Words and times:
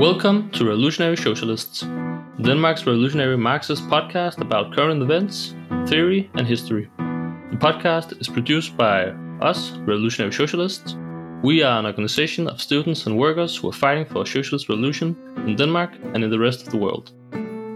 Welcome 0.00 0.50
to 0.52 0.64
Revolutionary 0.64 1.18
Socialists, 1.18 1.82
Denmark's 2.40 2.86
revolutionary 2.86 3.36
Marxist 3.36 3.86
podcast 3.90 4.40
about 4.40 4.74
current 4.74 5.02
events, 5.02 5.54
theory, 5.86 6.30
and 6.36 6.46
history. 6.46 6.88
The 7.50 7.58
podcast 7.58 8.18
is 8.18 8.26
produced 8.26 8.78
by 8.78 9.08
us, 9.42 9.72
Revolutionary 9.72 10.32
Socialists. 10.32 10.96
We 11.42 11.62
are 11.62 11.78
an 11.78 11.84
organization 11.84 12.48
of 12.48 12.62
students 12.62 13.04
and 13.04 13.18
workers 13.18 13.54
who 13.54 13.68
are 13.68 13.74
fighting 13.74 14.06
for 14.06 14.22
a 14.22 14.26
socialist 14.26 14.70
revolution 14.70 15.14
in 15.46 15.56
Denmark 15.56 15.90
and 16.14 16.24
in 16.24 16.30
the 16.30 16.38
rest 16.38 16.62
of 16.62 16.70
the 16.70 16.78
world. 16.78 17.12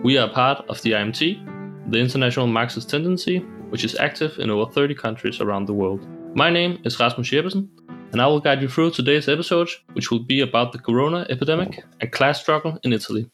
We 0.02 0.16
are 0.16 0.30
part 0.30 0.64
of 0.70 0.80
the 0.80 0.92
IMT, 0.92 1.92
the 1.92 1.98
International 1.98 2.46
Marxist 2.46 2.88
Tendency, 2.88 3.40
which 3.68 3.84
is 3.84 3.96
active 3.96 4.38
in 4.38 4.48
over 4.48 4.72
30 4.72 4.94
countries 4.94 5.42
around 5.42 5.66
the 5.66 5.74
world. 5.74 6.08
My 6.34 6.48
name 6.48 6.78
is 6.84 6.98
Rasmus 6.98 7.28
Jeppesen, 7.28 7.68
and 8.14 8.22
I 8.22 8.28
will 8.28 8.38
guide 8.38 8.62
you 8.62 8.68
through 8.68 8.92
today's 8.92 9.28
episode, 9.28 9.70
which 9.94 10.12
will 10.12 10.20
be 10.20 10.40
about 10.40 10.70
the 10.70 10.78
corona 10.78 11.26
epidemic 11.28 11.82
and 12.00 12.12
class 12.12 12.40
struggle 12.40 12.78
in 12.84 12.92
Italy. 12.92 13.28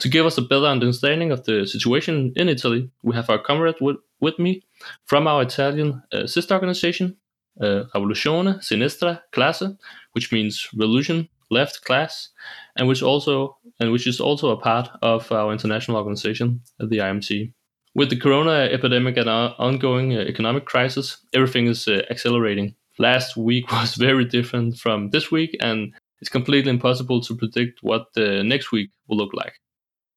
To 0.00 0.08
give 0.10 0.26
us 0.26 0.36
a 0.36 0.42
better 0.42 0.66
understanding 0.66 1.32
of 1.32 1.44
the 1.44 1.66
situation 1.66 2.34
in 2.36 2.50
Italy, 2.50 2.90
we 3.02 3.14
have 3.14 3.30
our 3.30 3.38
comrade 3.38 3.76
with, 3.80 3.96
with 4.20 4.38
me 4.38 4.62
from 5.06 5.26
our 5.26 5.40
Italian 5.40 6.02
uh, 6.12 6.26
sister 6.26 6.52
organization, 6.52 7.16
uh, 7.58 7.84
Sinistra 7.94 9.22
Classe, 9.32 9.72
which 10.12 10.30
means 10.30 10.68
revolution 10.74 11.30
left 11.50 11.82
class, 11.82 12.28
and 12.76 12.86
which 12.86 13.02
also 13.02 13.56
and 13.80 13.92
which 13.92 14.06
is 14.06 14.20
also 14.20 14.50
a 14.50 14.60
part 14.60 14.90
of 15.00 15.32
our 15.32 15.52
international 15.52 15.96
organization, 15.96 16.60
the 16.78 16.98
IMT. 16.98 17.54
With 17.94 18.10
the 18.10 18.20
corona 18.20 18.68
epidemic 18.70 19.16
and 19.16 19.30
our 19.30 19.54
ongoing 19.58 20.14
uh, 20.14 20.20
economic 20.20 20.66
crisis, 20.66 21.16
everything 21.32 21.66
is 21.66 21.88
uh, 21.88 22.02
accelerating 22.10 22.74
last 23.00 23.36
week 23.36 23.72
was 23.72 23.94
very 23.94 24.24
different 24.24 24.76
from 24.76 25.10
this 25.10 25.30
week, 25.32 25.56
and 25.60 25.92
it's 26.20 26.30
completely 26.30 26.70
impossible 26.70 27.20
to 27.22 27.34
predict 27.34 27.80
what 27.82 28.06
the 28.14 28.44
next 28.44 28.70
week 28.70 28.90
will 29.08 29.16
look 29.16 29.32
like. 29.34 29.54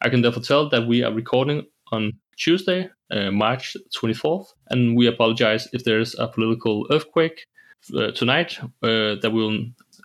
I 0.02 0.10
can 0.10 0.22
therefore 0.22 0.44
tell 0.44 0.70
that 0.70 0.86
we 0.86 1.04
are 1.04 1.14
recording 1.14 1.66
on 1.92 2.12
Tuesday, 2.38 2.90
uh, 3.10 3.32
March 3.32 3.78
24th, 3.96 4.48
and 4.70 4.98
we 4.98 5.08
apologize 5.08 5.68
if 5.72 5.86
there's 5.86 6.14
a 6.20 6.28
political 6.28 6.86
earthquake 6.92 7.46
uh, 7.96 8.12
tonight 8.12 8.60
uh, 8.62 9.16
that 9.22 9.32
we'll 9.34 9.58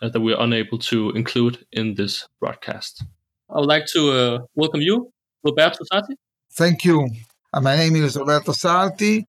uh, 0.03 0.09
that 0.09 0.21
we're 0.21 0.41
unable 0.41 0.79
to 0.79 1.11
include 1.11 1.67
in 1.73 1.95
this 1.95 2.27
broadcast. 2.41 3.03
I 3.51 3.59
would 3.59 3.69
like 3.69 3.87
to 3.95 4.13
uh, 4.13 4.39
welcome 4.55 4.81
you, 4.81 5.11
Roberto 5.43 5.85
Sarti. 5.91 6.15
Thank 6.53 6.85
you. 6.85 7.09
Uh, 7.53 7.61
my 7.61 7.77
name 7.77 7.97
is 7.97 8.17
Roberto 8.17 8.53
Sarti. 8.53 9.25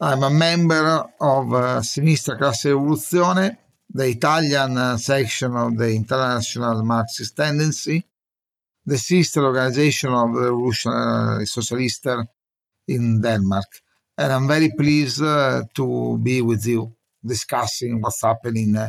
I'm 0.00 0.22
a 0.22 0.30
member 0.30 1.04
of 1.20 1.52
uh, 1.52 1.80
Sinistra 1.80 2.36
Classe 2.36 2.64
Rivoluzione, 2.64 3.56
the 3.88 4.08
Italian 4.08 4.76
uh, 4.76 4.96
section 4.96 5.54
of 5.54 5.76
the 5.76 5.94
International 5.94 6.82
Marxist 6.82 7.36
Tendency, 7.36 8.04
the 8.84 8.98
sister 8.98 9.44
organization 9.44 10.10
of 10.10 10.34
the 10.34 10.40
Revolutionary 10.40 11.46
Socialist 11.46 12.06
in 12.88 13.20
Denmark. 13.20 13.66
And 14.18 14.32
I'm 14.32 14.48
very 14.48 14.70
pleased 14.76 15.22
uh, 15.22 15.62
to 15.74 16.18
be 16.18 16.42
with 16.42 16.66
you 16.66 16.94
discussing 17.24 18.00
what's 18.00 18.22
happening 18.22 18.76
uh, 18.76 18.88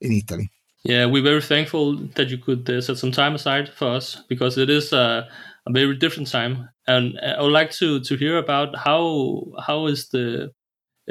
in 0.00 0.12
Italy. 0.12 0.50
Yeah, 0.82 1.06
we're 1.06 1.22
very 1.22 1.42
thankful 1.42 1.96
that 2.14 2.28
you 2.30 2.38
could 2.38 2.68
uh, 2.70 2.80
set 2.80 2.98
some 2.98 3.10
time 3.10 3.34
aside 3.34 3.68
for 3.68 3.88
us 3.88 4.22
because 4.28 4.56
it 4.56 4.70
is 4.70 4.92
uh, 4.92 5.28
a 5.66 5.72
very 5.72 5.96
different 5.96 6.30
time. 6.30 6.68
And 6.86 7.18
I 7.20 7.42
would 7.42 7.52
like 7.52 7.72
to 7.72 8.00
to 8.00 8.16
hear 8.16 8.38
about 8.38 8.76
how 8.76 9.42
how 9.66 9.86
is 9.86 10.08
the 10.08 10.52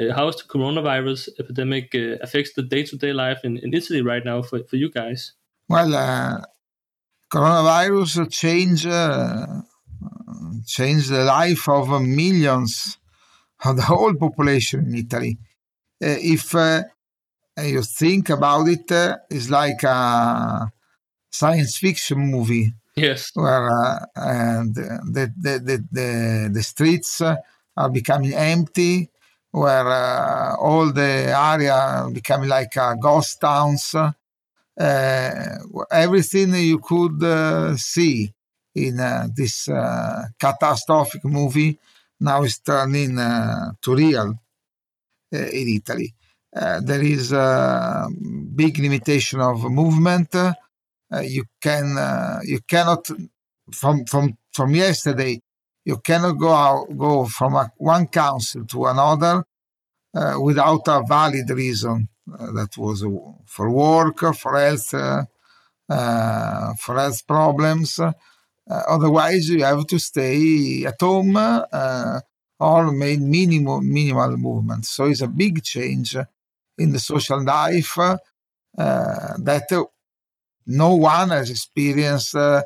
uh, 0.00 0.14
how 0.14 0.28
is 0.28 0.36
the 0.36 0.44
coronavirus 0.44 1.28
epidemic 1.38 1.94
uh, 1.94 2.16
affects 2.22 2.52
the 2.54 2.62
day 2.62 2.82
to 2.84 2.96
day 2.96 3.12
life 3.12 3.40
in, 3.44 3.58
in 3.58 3.74
Italy 3.74 4.02
right 4.02 4.24
now 4.24 4.42
for, 4.42 4.60
for 4.64 4.76
you 4.76 4.90
guys? 4.90 5.32
Well, 5.68 5.94
uh, 5.94 6.40
coronavirus 7.30 8.30
change 8.30 8.86
uh, 8.86 9.46
change 10.66 11.08
the 11.08 11.24
life 11.24 11.68
of 11.68 11.88
millions 12.02 12.98
of 13.64 13.76
the 13.76 13.82
whole 13.82 14.14
population 14.14 14.86
in 14.86 14.94
Italy. 14.94 15.38
Uh, 16.02 16.16
if 16.20 16.54
uh, 16.54 16.82
you 17.62 17.82
think 17.82 18.30
about 18.30 18.68
it, 18.68 18.90
it's 19.30 19.50
like 19.50 19.82
a 19.82 20.70
science 21.30 21.76
fiction 21.76 22.18
movie 22.18 22.72
Yes. 22.96 23.30
Where 23.34 23.68
uh, 23.68 23.98
and 24.16 24.74
the, 24.74 25.30
the, 25.36 25.60
the, 25.62 25.84
the, 25.92 26.50
the 26.52 26.62
streets 26.62 27.20
are 27.20 27.90
becoming 27.90 28.32
empty, 28.32 29.10
where 29.50 29.86
uh, 29.86 30.56
all 30.56 30.90
the 30.92 31.02
area 31.02 32.08
becoming 32.10 32.48
like 32.48 32.74
uh, 32.76 32.94
ghost 32.94 33.40
towns. 33.40 33.94
Uh, 33.94 35.58
everything 35.90 36.54
you 36.54 36.78
could 36.78 37.22
uh, 37.22 37.74
see 37.76 38.32
in 38.74 39.00
uh, 39.00 39.26
this 39.34 39.66
catastrophic 40.38 41.24
movie 41.24 41.78
now 42.20 42.42
is 42.42 42.58
turning 42.58 43.16
to 43.16 43.94
real 43.94 44.34
in 45.32 45.68
Italy. 45.80 46.14
there 46.52 47.02
is 47.02 47.32
a 47.32 48.06
big 48.54 48.78
limitation 48.78 49.40
of 49.40 49.64
movement 49.64 50.34
you 51.22 51.44
can 51.60 51.96
uh, 51.96 52.40
you 52.42 52.60
cannot 52.68 53.08
from 53.72 54.04
from 54.04 54.36
from 54.52 54.74
yesterday 54.74 55.40
you 55.84 55.98
cannot 55.98 56.32
go 56.32 56.52
out 56.52 56.86
go 56.96 57.24
from 57.26 57.54
a, 57.54 57.70
one 57.76 58.06
council 58.08 58.64
to 58.66 58.86
another 58.86 59.44
uh, 60.16 60.40
without 60.40 60.86
a 60.88 61.02
valid 61.06 61.48
reason 61.50 62.08
uh, 62.32 62.52
that 62.52 62.76
was 62.78 63.04
for 63.44 63.70
work 63.70 64.18
for 64.34 64.58
health 64.58 64.94
uh, 64.94 65.24
uh, 65.88 66.74
for 66.80 66.96
health 66.96 67.26
problems. 67.26 68.00
Otherwise 68.68 69.48
you 69.50 69.62
have 69.62 69.86
to 69.86 69.98
stay 69.98 70.84
at 70.84 71.00
home 71.00 71.36
or 72.58 72.92
make 72.92 73.20
minimum 73.20 73.92
minimal 73.92 74.36
movement 74.36 74.86
so 74.86 75.04
it's 75.04 75.20
a 75.20 75.28
big 75.28 75.62
change 75.62 76.16
in 76.78 76.90
the 76.92 76.98
social 76.98 77.44
life 77.44 77.96
that 78.74 79.86
no 80.66 80.94
one 80.94 81.30
has 81.30 81.50
experienced 81.50 82.34
uh, 82.34 82.62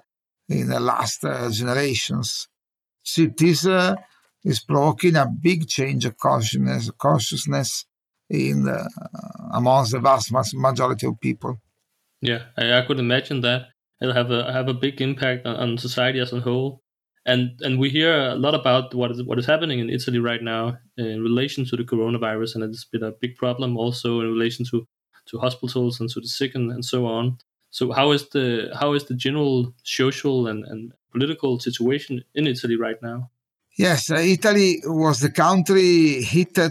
in 0.48 0.68
the 0.68 0.80
last 0.80 1.24
uh, 1.24 1.50
generations. 1.50 2.48
Cities 3.02 3.66
uh, 3.66 3.96
is 4.44 4.60
provoking 4.60 5.16
a 5.16 5.26
big 5.26 5.68
change 5.68 6.04
of 6.04 6.16
consciousness, 6.16 6.90
consciousness 6.98 7.86
in 8.28 8.64
the, 8.64 8.88
amongst 9.52 9.92
the 9.92 10.00
vast 10.00 10.32
majority 10.54 11.06
of 11.06 11.20
people. 11.20 11.60
Yeah, 12.22 12.44
I, 12.56 12.78
I 12.78 12.86
could 12.86 12.98
imagine 12.98 13.40
that 13.42 13.68
it'll 14.00 14.14
have 14.14 14.30
a 14.30 14.52
have 14.52 14.68
a 14.68 14.74
big 14.74 15.00
impact 15.00 15.46
on, 15.46 15.56
on 15.56 15.78
society 15.78 16.20
as 16.20 16.32
a 16.32 16.40
whole. 16.40 16.82
And 17.26 17.50
and 17.60 17.78
we 17.78 17.90
hear 17.90 18.12
a 18.14 18.34
lot 18.34 18.54
about 18.54 18.94
what 18.94 19.10
is 19.10 19.22
what 19.22 19.38
is 19.38 19.46
happening 19.46 19.78
in 19.78 19.90
Italy 19.90 20.18
right 20.18 20.42
now 20.42 20.78
in 20.96 21.22
relation 21.22 21.64
to 21.66 21.76
the 21.76 21.84
coronavirus, 21.84 22.54
and 22.54 22.64
it's 22.64 22.84
been 22.84 23.02
a 23.02 23.12
big 23.12 23.36
problem 23.36 23.76
also 23.76 24.20
in 24.20 24.32
relation 24.32 24.64
to 24.70 24.86
to 25.28 25.38
hospitals 25.38 26.00
and 26.00 26.08
to 26.10 26.20
the 26.20 26.26
sick 26.26 26.54
and, 26.54 26.72
and 26.72 26.84
so 26.84 27.06
on. 27.06 27.38
So 27.70 27.92
how 27.92 28.12
is 28.12 28.28
the 28.30 28.70
how 28.78 28.94
is 28.94 29.04
the 29.04 29.14
general 29.14 29.72
social 29.84 30.46
and, 30.48 30.64
and 30.64 30.92
political 31.12 31.58
situation 31.58 32.24
in 32.34 32.46
Italy 32.46 32.76
right 32.76 33.00
now? 33.02 33.30
Yes, 33.78 34.10
uh, 34.10 34.16
Italy 34.16 34.82
was 34.84 35.20
the 35.20 35.30
country 35.30 36.22
hit 36.22 36.58
uh, 36.58 36.68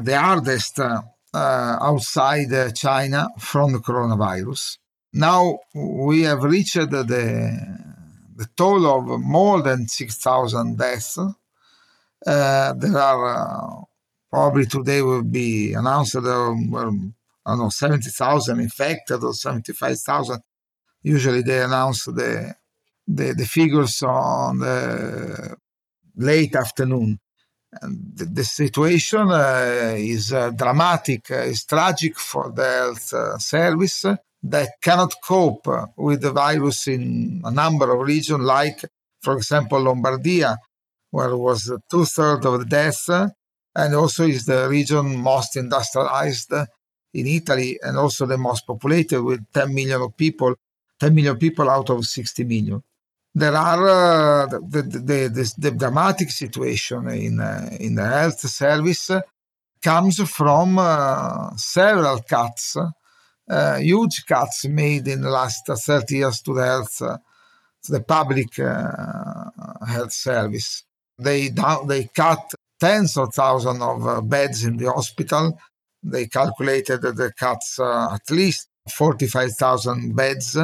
the 0.00 0.18
hardest 0.18 0.78
uh, 0.78 1.02
outside 1.34 2.52
uh, 2.52 2.70
China 2.70 3.28
from 3.38 3.72
the 3.72 3.78
coronavirus. 3.78 4.78
Now 5.12 5.58
we 5.74 6.22
have 6.22 6.42
reached 6.44 6.76
the, 6.76 7.04
the 8.36 8.46
toll 8.56 8.86
of 8.86 9.20
more 9.20 9.62
than 9.62 9.88
6,000 9.88 10.78
deaths. 10.78 11.18
Uh, 11.18 12.72
there 12.72 12.98
are 12.98 13.26
uh, 13.28 13.84
probably 14.30 14.66
today 14.66 15.02
will 15.02 15.22
be 15.22 15.74
announced 15.74 16.14
that 16.14 16.66
well, 16.70 17.12
I 17.46 17.50
don't 17.50 17.58
know, 17.60 17.68
70,000 17.68 18.58
infected 18.58 19.22
or 19.22 19.32
75,000. 19.32 20.40
Usually 21.02 21.42
they 21.42 21.62
announce 21.62 22.06
the, 22.06 22.54
the, 23.06 23.34
the 23.34 23.44
figures 23.46 24.02
on 24.02 24.58
the 24.58 25.56
late 26.16 26.56
afternoon. 26.56 27.20
And 27.80 28.16
the, 28.16 28.24
the 28.24 28.44
situation 28.44 29.30
uh, 29.30 29.94
is 29.96 30.32
uh, 30.32 30.50
dramatic, 30.50 31.30
uh, 31.30 31.42
is 31.42 31.64
tragic 31.64 32.18
for 32.18 32.50
the 32.50 32.64
health 32.64 33.12
uh, 33.12 33.38
service 33.38 34.04
that 34.42 34.70
cannot 34.82 35.14
cope 35.22 35.68
with 35.96 36.22
the 36.22 36.32
virus 36.32 36.88
in 36.88 37.42
a 37.44 37.50
number 37.52 37.92
of 37.92 38.00
regions, 38.00 38.40
like, 38.40 38.84
for 39.22 39.36
example, 39.36 39.78
Lombardia, 39.78 40.56
where 41.10 41.30
it 41.30 41.36
was 41.36 41.72
two 41.88 42.04
thirds 42.04 42.44
of 42.44 42.58
the 42.58 42.64
deaths, 42.64 43.08
and 43.08 43.94
also 43.94 44.24
is 44.24 44.46
the 44.46 44.68
region 44.68 45.16
most 45.16 45.56
industrialized 45.56 46.52
in 47.14 47.26
Italy 47.26 47.78
and 47.82 47.96
also 47.96 48.26
the 48.26 48.38
most 48.38 48.66
populated 48.66 49.22
with 49.22 49.40
10 49.52 49.74
million 49.74 50.00
of 50.02 50.16
people, 50.16 50.54
10 51.00 51.14
million 51.14 51.36
people 51.36 51.68
out 51.70 51.90
of 51.90 52.04
60 52.04 52.44
million. 52.44 52.82
There 53.34 53.54
are 53.54 53.88
uh, 53.88 54.46
the, 54.46 54.82
the, 54.82 55.28
the, 55.28 55.54
the, 55.58 55.70
dramatic 55.72 56.30
situation 56.30 57.06
in, 57.08 57.38
uh, 57.38 57.68
in 57.78 57.94
the 57.94 58.06
health 58.06 58.40
service 58.40 59.10
comes 59.82 60.20
from 60.30 60.78
uh, 60.78 61.54
several 61.56 62.20
cuts 62.20 62.76
uh, 63.48 63.76
huge 63.78 64.24
cuts 64.26 64.66
made 64.66 65.06
in 65.06 65.20
the 65.20 65.30
last 65.30 65.66
30 65.66 66.16
years 66.16 66.40
to 66.42 66.54
the 66.54 66.64
health, 66.64 67.02
uh, 67.02 67.18
to 67.84 67.92
the 67.92 68.00
public 68.00 68.58
uh, 68.58 69.50
health 69.86 70.12
service. 70.12 70.82
They 71.18 71.50
down, 71.50 71.86
they 71.86 72.08
cut 72.14 72.52
tens 72.80 73.16
of 73.16 73.32
thousands 73.32 73.80
of 73.80 74.28
beds 74.28 74.64
in 74.64 74.76
the 74.76 74.92
hospital. 74.92 75.58
They 76.08 76.26
calculated 76.26 77.02
that 77.02 77.16
they 77.16 77.30
cut 77.36 77.60
uh, 77.78 78.14
at 78.14 78.30
least 78.30 78.68
45,000 78.88 80.14
beds. 80.14 80.56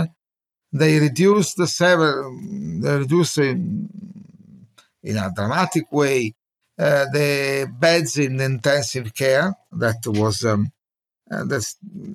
They 0.73 0.99
reduced 0.99 1.57
the 1.57 1.67
several, 1.67 2.39
they 2.81 2.97
reduced 2.99 3.39
in, 3.39 3.89
in 5.03 5.17
a 5.17 5.33
dramatic 5.35 5.91
way 5.93 6.35
uh, 6.79 7.07
the 7.13 7.71
beds 7.79 8.19
in 8.19 8.41
intensive 8.41 9.15
care 9.15 9.55
that 9.73 9.99
was 10.07 10.45
um, 10.45 10.73
uh, 11.31 11.43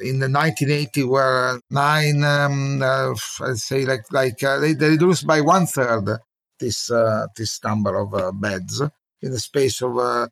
in 0.01 0.19
the 0.19 0.29
1980 0.29 1.03
were 1.03 1.59
nine 1.69 2.23
um, 2.23 2.81
uh, 2.81 3.13
I'd 3.41 3.57
say 3.57 3.85
like 3.85 4.11
like 4.11 4.43
uh, 4.43 4.59
they, 4.59 4.73
they, 4.73 4.89
reduced 4.89 5.25
by 5.25 5.41
one 5.41 5.67
third 5.67 6.19
this 6.59 6.91
uh, 6.91 7.27
this 7.35 7.63
number 7.63 7.95
of 7.95 8.13
uh, 8.13 8.31
beds 8.31 8.81
in 9.21 9.31
the 9.31 9.39
space 9.39 9.81
of 9.81 10.29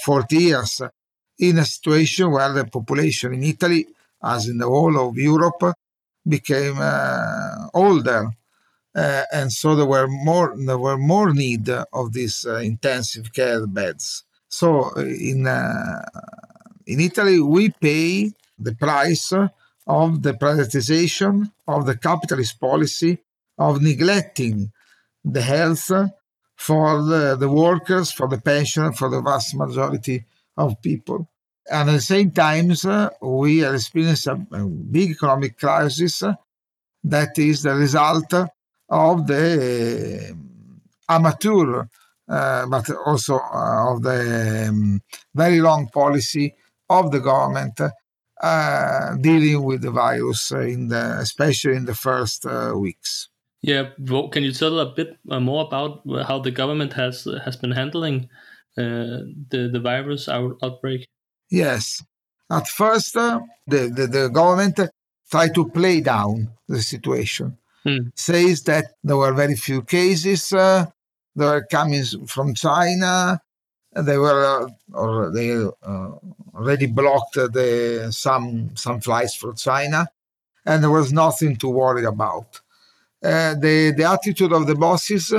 40 0.00 0.36
years 0.36 0.82
in 1.38 1.58
a 1.58 1.64
situation 1.64 2.30
where 2.30 2.52
the 2.52 2.64
population 2.64 3.34
in 3.34 3.42
Italy 3.42 3.86
as 4.22 4.48
in 4.48 4.58
the 4.58 4.66
whole 4.66 5.08
of 5.08 5.16
Europe 5.16 5.74
became 6.26 6.78
older 7.74 8.30
uh, 8.94 9.24
and 9.32 9.52
so 9.52 9.74
there 9.74 9.86
were 9.86 10.06
more 10.06 10.54
there 10.56 10.78
were 10.78 10.96
more 10.96 11.34
need 11.34 11.68
of 11.68 12.12
these 12.12 12.46
uh, 12.46 12.56
intensive 12.56 13.32
care 13.32 13.66
beds. 13.66 14.22
So 14.48 14.92
uh, 14.96 15.00
in 15.00 15.46
uh, 15.46 16.02
in 16.86 17.00
Italy 17.00 17.40
we 17.40 17.70
pay 17.70 18.32
the 18.58 18.74
price 18.74 19.32
of 19.86 20.22
the 20.22 20.34
privatization 20.34 21.50
of 21.66 21.86
the 21.86 21.96
capitalist 21.96 22.60
policy 22.60 23.18
of 23.58 23.82
neglecting 23.82 24.70
the 25.24 25.42
health 25.42 25.90
for 26.56 27.02
the, 27.02 27.36
the 27.38 27.48
workers, 27.48 28.12
for 28.12 28.28
the 28.28 28.40
pensioners, 28.40 28.96
for 28.96 29.08
the 29.10 29.20
vast 29.20 29.56
majority 29.56 30.24
of 30.56 30.80
people. 30.82 31.28
And 31.70 31.88
at 31.88 31.92
the 31.92 32.00
same 32.00 32.30
time, 32.30 32.72
uh, 32.84 33.08
we 33.22 33.64
are 33.64 33.74
experiencing 33.74 34.46
a, 34.52 34.62
a 34.62 34.66
big 34.66 35.10
economic 35.10 35.58
crisis 35.58 36.22
that 37.04 37.38
is 37.38 37.62
the 37.62 37.74
result 37.74 38.32
of 38.88 39.26
the 39.26 40.36
amateur, 41.08 41.84
uh, 42.28 42.66
but 42.66 42.90
also 43.06 43.36
uh, 43.36 43.92
of 43.92 44.02
the 44.02 44.66
um, 44.68 45.00
very 45.34 45.60
long 45.60 45.88
policy 45.88 46.54
of 46.88 47.10
the 47.10 47.20
government 47.20 47.80
uh, 48.42 49.16
dealing 49.16 49.62
with 49.62 49.82
the 49.82 49.90
virus, 49.90 50.50
in 50.50 50.88
the, 50.88 51.18
especially 51.18 51.76
in 51.76 51.84
the 51.84 51.94
first 51.94 52.44
uh, 52.46 52.72
weeks. 52.76 53.28
Yeah, 53.62 53.90
well, 53.98 54.28
can 54.28 54.42
you 54.42 54.52
tell 54.52 54.78
a 54.78 54.94
bit 54.94 55.16
uh, 55.30 55.40
more 55.40 55.64
about 55.64 56.02
how 56.26 56.38
the 56.38 56.50
government 56.50 56.92
has 56.94 57.26
has 57.46 57.56
been 57.56 57.70
handling 57.70 58.24
uh, 58.24 58.53
the 58.76 59.70
the 59.72 59.80
virus 59.80 60.28
out, 60.28 60.56
outbreak? 60.62 61.06
Yes, 61.50 62.02
at 62.50 62.68
first 62.68 63.14
the, 63.14 63.42
the 63.66 64.06
the 64.10 64.28
government 64.28 64.80
tried 65.30 65.54
to 65.54 65.68
play 65.68 66.00
down 66.00 66.50
the 66.68 66.82
situation 66.82 67.58
mm. 67.84 68.12
says 68.14 68.62
that 68.64 68.94
there 69.02 69.16
were 69.16 69.32
very 69.32 69.56
few 69.56 69.82
cases. 69.82 70.52
Uh, 70.52 70.86
they 71.36 71.44
were 71.44 71.66
coming 71.70 72.04
from 72.26 72.54
China. 72.54 73.40
They 73.92 74.18
were 74.18 74.44
uh, 74.44 74.68
or 74.92 75.30
they 75.30 75.52
uh, 75.52 76.10
already 76.54 76.86
blocked 76.86 77.34
the 77.34 78.08
some 78.10 78.76
some 78.76 79.00
flights 79.00 79.36
from 79.36 79.54
China, 79.56 80.08
and 80.66 80.82
there 80.82 80.90
was 80.90 81.12
nothing 81.12 81.56
to 81.56 81.68
worry 81.68 82.04
about. 82.04 82.60
Uh, 83.22 83.54
the 83.54 83.92
the 83.96 84.04
attitude 84.04 84.52
of 84.52 84.66
the 84.66 84.74
bosses 84.74 85.32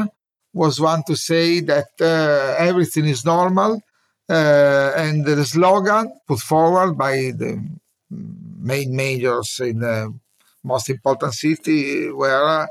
was 0.56 0.80
one 0.80 1.04
to 1.04 1.16
say 1.16 1.60
that 1.60 1.90
uh, 2.00 2.56
everything 2.58 3.06
is 3.06 3.26
normal, 3.26 3.82
uh, 4.30 4.92
and 4.96 5.26
the 5.26 5.46
slogan 5.46 6.12
put 6.26 6.40
forward 6.40 6.98
by 6.98 7.16
the 7.42 7.62
main 8.10 8.96
majors 8.96 9.60
in 9.60 9.80
the 9.80 10.18
most 10.64 10.90
important 10.90 11.34
city 11.34 12.10
where 12.10 12.68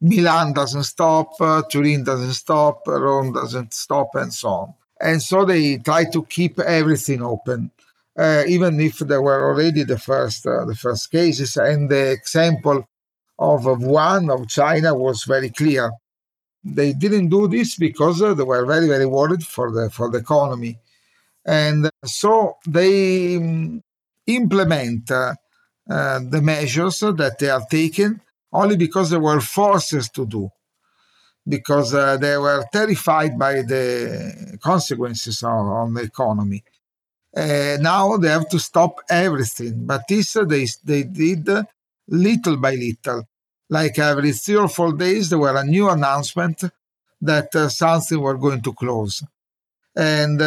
Milan 0.00 0.52
doesn't 0.52 0.84
stop, 0.84 1.32
uh, 1.40 1.62
Turin 1.68 2.04
doesn't 2.04 2.34
stop, 2.34 2.86
Rome 2.86 3.32
doesn't 3.32 3.74
stop, 3.74 4.14
and 4.14 4.32
so 4.32 4.48
on. 4.48 4.74
And 5.00 5.20
so 5.20 5.44
they 5.44 5.78
try 5.78 6.04
to 6.04 6.22
keep 6.24 6.58
everything 6.60 7.22
open, 7.22 7.72
uh, 8.16 8.44
even 8.46 8.80
if 8.80 8.98
there 8.98 9.20
were 9.20 9.50
already 9.50 9.82
the 9.82 9.98
first 9.98 10.46
uh, 10.46 10.64
the 10.64 10.76
first 10.76 11.10
cases. 11.10 11.56
And 11.56 11.90
the 11.90 12.12
example 12.12 12.88
of 13.38 13.62
Wuhan 13.62 14.32
of 14.32 14.48
China 14.48 14.94
was 14.94 15.24
very 15.24 15.50
clear. 15.50 15.90
They 16.74 16.92
didn't 16.92 17.28
do 17.28 17.46
this 17.46 17.76
because 17.76 18.20
uh, 18.20 18.34
they 18.34 18.42
were 18.42 18.66
very 18.66 18.88
very 18.88 19.06
worried 19.06 19.44
for 19.44 19.70
the 19.70 19.88
for 19.90 20.10
the 20.10 20.18
economy, 20.18 20.78
and 21.44 21.90
so 22.04 22.56
they 22.66 23.36
um, 23.36 23.82
implement 24.26 25.10
uh, 25.10 25.34
uh, 25.88 26.20
the 26.28 26.42
measures 26.42 26.98
that 27.00 27.36
they 27.38 27.48
are 27.48 27.64
taking 27.70 28.20
only 28.52 28.76
because 28.76 29.10
they 29.10 29.16
were 29.16 29.40
forced 29.40 30.12
to 30.14 30.26
do, 30.26 30.50
because 31.46 31.94
uh, 31.94 32.16
they 32.16 32.36
were 32.36 32.64
terrified 32.72 33.38
by 33.38 33.62
the 33.62 34.58
consequences 34.60 35.42
on, 35.42 35.66
on 35.66 35.94
the 35.94 36.02
economy. 36.02 36.64
Uh, 37.36 37.76
now 37.80 38.16
they 38.16 38.28
have 38.28 38.48
to 38.48 38.58
stop 38.58 39.00
everything, 39.08 39.86
but 39.86 40.02
this 40.08 40.34
uh, 40.36 40.44
they, 40.44 40.66
they 40.84 41.04
did 41.04 41.48
little 42.08 42.56
by 42.56 42.74
little. 42.74 43.24
Like 43.68 43.98
every 43.98 44.32
three 44.32 44.56
or 44.56 44.68
four 44.68 44.92
days, 44.92 45.30
there 45.30 45.38
were 45.38 45.56
a 45.56 45.64
new 45.64 45.88
announcement 45.88 46.62
that 47.20 47.54
uh, 47.54 47.68
something 47.68 48.20
were 48.20 48.38
going 48.38 48.62
to 48.62 48.72
close. 48.72 49.22
And 49.96 50.38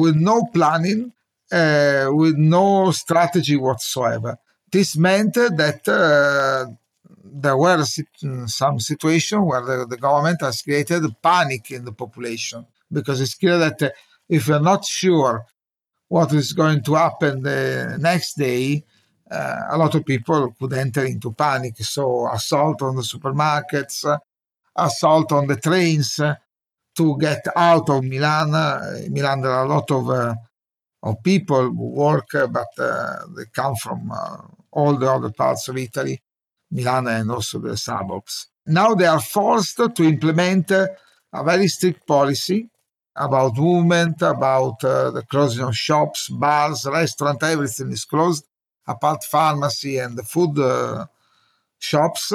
with 0.00 0.16
no 0.16 0.44
planning, 0.52 1.12
with 1.50 2.36
no 2.36 2.90
strategy 2.90 3.56
whatsoever 3.56 4.38
this 4.70 4.96
meant 4.96 5.34
that 5.34 5.88
uh, 5.88 6.70
there 7.24 7.56
were 7.56 7.84
some 8.46 8.80
situations 8.80 9.42
where 9.42 9.64
the, 9.64 9.86
the, 9.86 9.96
government 9.96 10.40
has 10.40 10.62
created 10.62 11.02
panic 11.22 11.70
in 11.70 11.84
the 11.84 11.92
population 11.92 12.66
because 12.90 13.20
it's 13.20 13.34
clear 13.34 13.58
that 13.58 13.82
uh, 13.82 13.90
if 14.28 14.48
you're 14.48 14.60
not 14.60 14.84
sure 14.84 15.44
what 16.08 16.32
is 16.32 16.52
going 16.52 16.82
to 16.82 16.94
happen 16.94 17.42
the 17.42 17.96
next 18.00 18.34
day, 18.34 18.84
uh, 19.30 19.62
a 19.70 19.76
lot 19.76 19.94
of 19.94 20.04
people 20.04 20.54
could 20.58 20.72
enter 20.72 21.04
into 21.04 21.32
panic. 21.32 21.76
So, 21.78 22.28
assault 22.32 22.82
on 22.82 22.96
the 22.96 23.02
supermarkets, 23.02 24.18
assault 24.74 25.32
on 25.32 25.46
the 25.46 25.56
trains 25.56 26.20
to 26.96 27.18
get 27.18 27.44
out 27.54 27.90
of 27.90 28.04
Milan. 28.04 28.54
Uh, 28.54 29.00
Milan, 29.10 29.40
there 29.40 29.50
are 29.50 29.64
a 29.64 29.68
lot 29.68 29.90
of 29.90 30.10
uh, 30.10 30.34
of 31.02 31.22
people 31.22 31.70
who 31.70 31.90
work, 31.90 32.28
but 32.32 32.66
they 32.76 33.44
come 33.52 33.74
from 33.76 34.10
all 34.72 34.94
the 34.96 35.10
other 35.10 35.30
parts 35.30 35.68
of 35.68 35.76
Italy, 35.76 36.20
Milan 36.70 37.06
and 37.08 37.30
also 37.30 37.58
the 37.58 37.76
suburbs. 37.76 38.48
Now 38.66 38.94
they 38.94 39.06
are 39.06 39.20
forced 39.20 39.76
to 39.76 40.02
implement 40.02 40.70
a 40.70 40.96
very 41.44 41.68
strict 41.68 42.06
policy 42.06 42.68
about 43.14 43.56
movement, 43.56 44.22
about 44.22 44.80
the 44.80 45.22
closing 45.30 45.64
of 45.64 45.76
shops, 45.76 46.28
bars, 46.28 46.86
restaurants, 46.86 47.44
everything 47.44 47.92
is 47.92 48.04
closed, 48.04 48.44
apart 48.86 49.24
pharmacy 49.24 49.98
and 49.98 50.16
the 50.16 50.22
food 50.22 50.58
uh, 50.58 51.06
shops, 51.78 52.32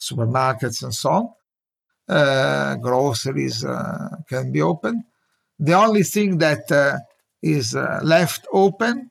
supermarkets 0.00 0.82
and 0.82 0.94
so 0.94 1.10
on. 1.10 1.28
Uh, 2.08 2.74
groceries 2.76 3.64
uh, 3.64 4.08
can 4.28 4.50
be 4.50 4.60
open. 4.60 5.04
The 5.58 5.74
only 5.74 6.02
thing 6.02 6.38
that 6.38 6.70
uh, 6.70 6.98
is 7.42 7.74
uh, 7.74 8.00
left 8.02 8.46
open 8.52 9.10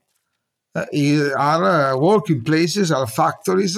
uh, 0.75 0.85
are 1.37 1.93
uh, 1.93 1.97
working 1.97 2.43
places, 2.43 2.91
are 2.91 3.07
factories, 3.07 3.77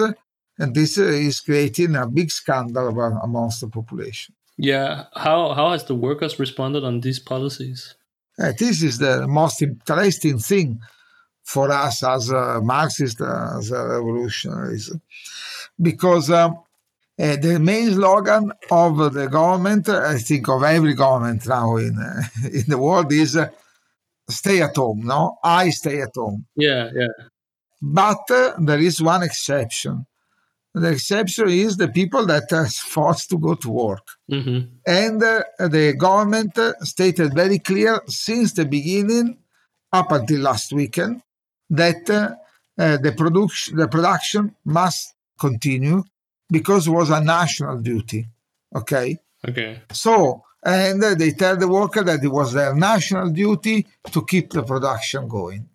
and 0.60 0.76
this 0.76 0.98
is 0.98 1.40
creating 1.42 1.96
a 1.96 2.08
big 2.08 2.32
scandal 2.32 2.88
amongst 3.24 3.62
the 3.62 3.68
population. 3.68 4.36
Yeah, 4.58 5.06
how 5.16 5.54
how 5.54 5.72
has 5.72 5.86
the 5.86 5.96
workers 5.96 6.40
responded 6.40 6.84
on 6.84 7.02
these 7.02 7.20
policies? 7.20 7.96
Uh, 8.40 8.54
this 8.58 8.84
is 8.84 8.98
the 8.98 9.28
most 9.28 9.62
interesting 9.62 10.40
thing 10.40 10.80
for 11.44 11.72
us 11.72 12.04
as 12.04 12.30
a 12.30 12.62
Marxist, 12.62 13.22
as 13.22 13.72
revolutionaries, 13.72 14.92
because 15.82 16.30
uh, 16.30 16.50
the 17.18 17.60
main 17.62 17.94
slogan 17.94 18.52
of 18.72 19.14
the 19.14 19.28
government, 19.28 19.90
I 19.90 20.18
think 20.18 20.48
of 20.48 20.64
every 20.64 20.94
government 20.94 21.48
now 21.48 21.76
in 21.78 21.98
uh, 21.98 22.48
in 22.52 22.64
the 22.68 22.78
world, 22.78 23.12
is 23.12 23.38
stay 24.30 24.62
at 24.62 24.76
home, 24.76 25.02
no? 25.04 25.38
I 25.44 25.70
stay 25.70 26.02
at 26.02 26.16
home. 26.16 26.46
Yeah, 26.56 26.90
yeah. 26.96 27.08
But 27.82 28.32
uh, 28.32 28.54
there 28.60 28.80
is 28.80 29.02
one 29.02 29.24
exception. 29.24 30.06
The 30.74 30.90
exception 30.90 31.50
is 31.50 31.78
the 31.78 31.90
people 31.90 32.26
that 32.28 32.52
are 32.52 32.68
forced 32.96 33.30
to 33.30 33.38
go 33.38 33.56
to 33.56 33.70
work. 33.70 34.08
Mm-hmm. 34.32 34.76
And 34.88 35.22
uh, 35.22 35.44
the 35.60 35.94
government 35.98 36.58
stated 36.82 37.34
very 37.34 37.60
clear 37.60 38.02
since 38.08 38.54
the 38.54 38.66
beginning, 38.66 39.38
up 39.92 40.12
until 40.12 40.40
last 40.40 40.74
weekend, 40.74 41.22
that 41.74 42.10
uh, 42.10 42.36
uh, 42.78 42.98
the 42.98 43.12
production 43.12 43.78
the 43.78 43.88
production 43.88 44.56
must 44.66 45.14
continue 45.40 46.04
because 46.50 46.88
it 46.88 46.92
was 46.92 47.10
a 47.10 47.22
national 47.22 47.78
duty. 47.80 48.28
Okay. 48.76 49.18
Okay. 49.48 49.82
So 49.92 50.44
and 50.66 51.02
they 51.04 51.32
tell 51.32 51.58
the 51.58 51.68
worker 51.68 52.04
that 52.04 52.24
it 52.24 52.30
was 52.30 52.54
their 52.54 52.74
national 52.74 53.30
duty 53.32 53.86
to 54.12 54.26
keep 54.26 54.52
the 54.52 54.64
production 54.64 55.28
going. 55.28 55.68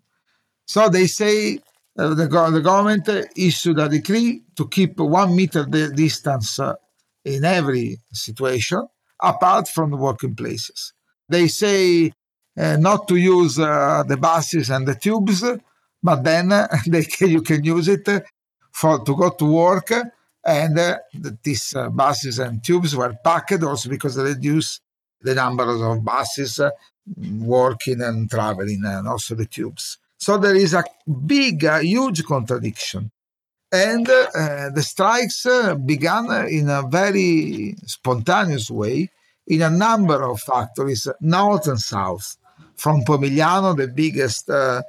So 0.67 0.88
they 0.88 1.07
say 1.07 1.59
uh, 1.99 2.14
the, 2.14 2.26
the 2.26 2.61
government 2.62 3.09
issued 3.37 3.78
a 3.78 3.88
decree 3.88 4.45
to 4.57 4.69
keep 4.69 4.99
one 4.99 5.35
meter 5.37 5.64
distance 5.64 6.59
uh, 6.59 6.75
in 7.25 7.45
every 7.45 7.99
situation 8.12 8.87
apart 9.21 9.69
from 9.69 9.90
the 9.90 9.97
working 9.97 10.35
places. 10.35 10.93
They 11.28 11.49
say 11.49 12.12
uh, 12.57 12.76
not 12.76 13.09
to 13.09 13.17
use 13.17 13.59
uh, 13.59 14.05
the 14.07 14.17
buses 14.17 14.71
and 14.71 14.87
the 14.87 14.95
tubes, 14.95 15.45
but 16.02 16.23
then 16.23 16.49
they 16.87 17.07
you 17.21 17.43
can 17.43 17.64
use 17.64 17.88
it 17.88 18.09
for 18.73 19.05
to 19.05 19.17
go 19.17 19.31
to 19.31 19.45
work. 19.45 19.93
And 20.45 20.78
uh, 20.78 20.99
these 21.43 21.75
uh, 21.75 21.90
buses 21.90 22.38
and 22.38 22.62
tubes 22.64 22.97
were 22.97 23.14
packed 23.23 23.62
also 23.62 23.90
because 23.90 24.14
they 24.14 24.23
reduce 24.23 24.81
the 25.21 25.35
number 25.35 25.64
of 25.64 26.05
buses 26.05 26.61
uh, 26.61 26.71
working 27.40 28.00
and 28.00 28.31
traveling, 28.31 28.83
and 28.85 29.09
also 29.09 29.35
the 29.35 29.47
tubes. 29.47 29.99
So 30.17 30.38
there 30.38 30.55
is 30.55 30.75
a 30.75 30.85
big, 31.26 31.62
huge 31.83 32.25
contradiction. 32.25 33.11
And 33.71 34.09
uh, 34.09 34.71
the 34.71 34.83
strikes 34.83 35.45
uh, 35.45 35.75
began 35.75 36.31
in 36.49 36.71
a 36.71 36.83
very 36.88 37.75
spontaneous 37.85 38.71
way 38.71 39.11
in 39.47 39.62
a 39.62 39.71
number 39.71 40.23
of 40.23 40.40
factories, 40.40 41.09
north 41.21 41.67
and 41.67 41.81
south, 41.81 42.37
from 42.76 43.02
Pomigliano, 43.02 43.76
the 43.76 43.88
biggest 43.88 44.49
uh 44.49 44.83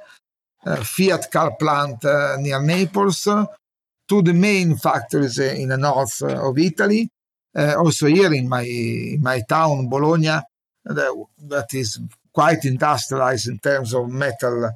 Fiat 0.64 1.30
car 1.30 1.56
plant 1.56 2.04
uh, 2.04 2.36
near 2.38 2.60
Naples, 2.60 3.24
to 3.24 4.22
the 4.22 4.34
main 4.34 4.76
factories 4.76 5.38
in 5.38 5.68
the 5.68 5.78
north 5.78 6.22
of 6.22 6.58
Italy. 6.58 7.08
Also 7.56 8.06
here 8.06 8.32
in 8.32 8.48
my 8.48 9.16
my 9.20 9.40
town, 9.48 9.88
Bologna, 9.88 10.40
that, 10.84 11.66
is 11.72 12.00
quite 12.32 12.64
industrialized 12.64 13.48
in 13.48 13.58
terms 13.58 13.94
of 13.94 14.08
metal 14.08 14.70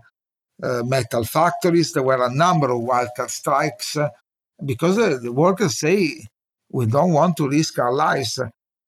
uh, 0.62 0.82
metal 0.84 1.24
factories. 1.24 1.92
There 1.92 2.02
were 2.02 2.24
a 2.24 2.34
number 2.34 2.70
of 2.70 2.80
wildcat 2.80 3.30
strikes 3.30 3.96
because 4.64 4.98
uh, 4.98 5.18
the 5.20 5.32
workers 5.32 5.78
say 5.78 6.26
we 6.70 6.86
don't 6.86 7.12
want 7.12 7.36
to 7.38 7.48
risk 7.48 7.78
our 7.78 7.92
lives. 7.92 8.40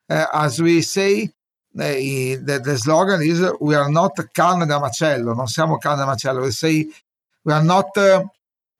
As 0.08 0.62
we 0.62 0.82
say, 0.82 1.30
the, 1.76 2.60
the, 2.64 2.78
slogan 2.78 3.20
is 3.22 3.44
we 3.60 3.74
are 3.74 3.90
not 3.90 4.16
carne 4.32 4.66
da 4.66 4.80
macello, 4.80 5.34
non 5.34 5.46
siamo 5.46 5.78
carne 5.78 5.98
da 5.98 6.06
macello. 6.06 6.42
We 6.42 6.50
say 6.50 6.86
we 7.44 7.52
are 7.52 7.62
not 7.62 7.96
uh, 7.98 8.24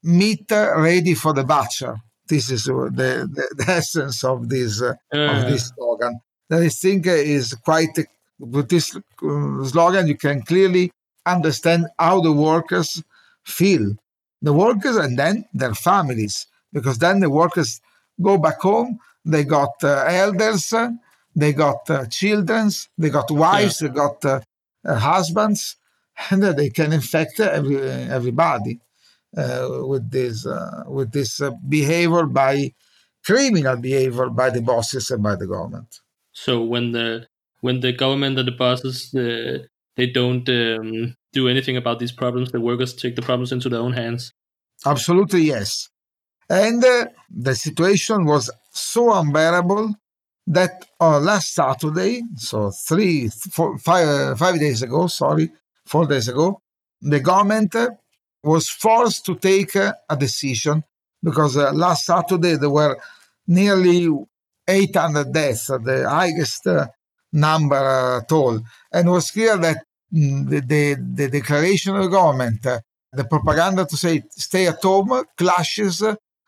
meat 0.02 0.50
ready 0.50 1.14
for 1.14 1.34
the 1.34 1.44
butcher. 1.44 2.00
This 2.26 2.50
is 2.50 2.64
the, 2.64 2.72
the, 2.72 3.54
the 3.56 3.70
essence 3.70 4.24
of 4.24 4.48
this 4.48 4.80
uh, 4.80 4.94
of 5.12 5.42
this 5.50 5.72
slogan. 5.76 6.20
That 6.48 6.62
I 6.62 6.68
think 6.68 7.06
is 7.06 7.54
quite 7.54 7.98
with 8.38 8.68
this 8.70 8.96
slogan 9.68 10.06
you 10.06 10.16
can 10.16 10.42
clearly 10.42 10.90
understand 11.26 11.86
how 11.98 12.20
the 12.20 12.32
workers 12.32 13.02
feel, 13.44 13.94
the 14.40 14.52
workers 14.52 14.96
and 14.96 15.18
then 15.18 15.44
their 15.52 15.74
families, 15.74 16.46
because 16.72 16.98
then 16.98 17.20
the 17.20 17.28
workers 17.28 17.80
go 18.22 18.38
back 18.38 18.60
home. 18.60 18.98
They 19.24 19.42
got 19.44 19.72
uh, 19.82 20.04
elders, 20.06 20.72
they 21.36 21.52
got 21.52 21.88
uh, 21.90 22.06
children, 22.06 22.70
they 22.98 23.10
got 23.10 23.30
wives, 23.30 23.80
yeah. 23.80 23.88
they 23.88 23.94
got 23.94 24.24
uh, 24.24 24.40
uh 24.84 24.98
husbands, 24.98 25.76
and 26.30 26.42
they 26.42 26.70
can 26.70 26.92
infect 26.92 27.38
every, 27.40 27.78
everybody 28.18 28.80
uh, 29.36 29.68
with 29.82 30.10
this 30.10 30.46
uh, 30.46 30.84
with 30.88 31.12
this 31.12 31.40
behavior 31.68 32.26
by 32.26 32.72
criminal 33.24 33.76
behavior 33.76 34.28
by 34.30 34.50
the 34.50 34.62
bosses 34.62 35.10
and 35.10 35.22
by 35.22 35.36
the 35.36 35.46
government. 35.46 36.00
So 36.32 36.62
when 36.62 36.92
the 36.92 37.26
when 37.60 37.80
the 37.80 37.92
government 37.92 38.38
and 38.38 38.48
the 38.48 38.52
bosses 38.52 39.14
they 39.96 40.06
don't 40.06 40.48
um, 40.48 41.16
do 41.32 41.48
anything 41.48 41.76
about 41.76 41.98
these 41.98 42.12
problems. 42.12 42.52
The 42.52 42.60
workers 42.60 42.94
take 42.94 43.16
the 43.16 43.22
problems 43.22 43.52
into 43.52 43.68
their 43.68 43.80
own 43.80 43.92
hands. 43.92 44.32
Absolutely, 44.84 45.42
yes. 45.42 45.88
And 46.48 46.84
uh, 46.84 47.06
the 47.30 47.54
situation 47.54 48.24
was 48.24 48.50
so 48.70 49.12
unbearable 49.12 49.94
that 50.46 50.86
uh, 51.00 51.20
last 51.20 51.54
Saturday, 51.54 52.22
so 52.36 52.70
three, 52.70 53.28
four, 53.28 53.78
five, 53.78 54.08
uh, 54.08 54.36
five 54.36 54.58
days 54.58 54.82
ago, 54.82 55.06
sorry, 55.06 55.50
four 55.84 56.06
days 56.06 56.28
ago, 56.28 56.60
the 57.00 57.20
government 57.20 57.74
uh, 57.74 57.90
was 58.42 58.68
forced 58.68 59.26
to 59.26 59.34
take 59.34 59.74
uh, 59.76 59.92
a 60.08 60.16
decision 60.16 60.84
because 61.22 61.56
uh, 61.56 61.72
last 61.72 62.04
Saturday 62.04 62.56
there 62.56 62.70
were 62.70 62.96
nearly 63.46 64.08
800 64.68 65.32
deaths, 65.32 65.66
the 65.66 66.06
highest 66.08 66.66
number 67.32 68.20
at 68.22 68.30
all. 68.32 68.60
And 68.92 69.08
it 69.08 69.10
was 69.10 69.30
clear 69.30 69.56
that 69.58 69.86
Mm, 70.14 70.48
the, 70.48 70.60
the, 70.60 70.94
the 71.14 71.28
declaration 71.28 71.96
of 71.96 72.04
the 72.04 72.08
government, 72.08 72.64
uh, 72.64 72.80
the 73.12 73.24
propaganda 73.24 73.84
to 73.84 73.96
say 73.96 74.22
stay 74.30 74.66
at 74.68 74.80
home 74.82 75.24
clashes 75.36 76.00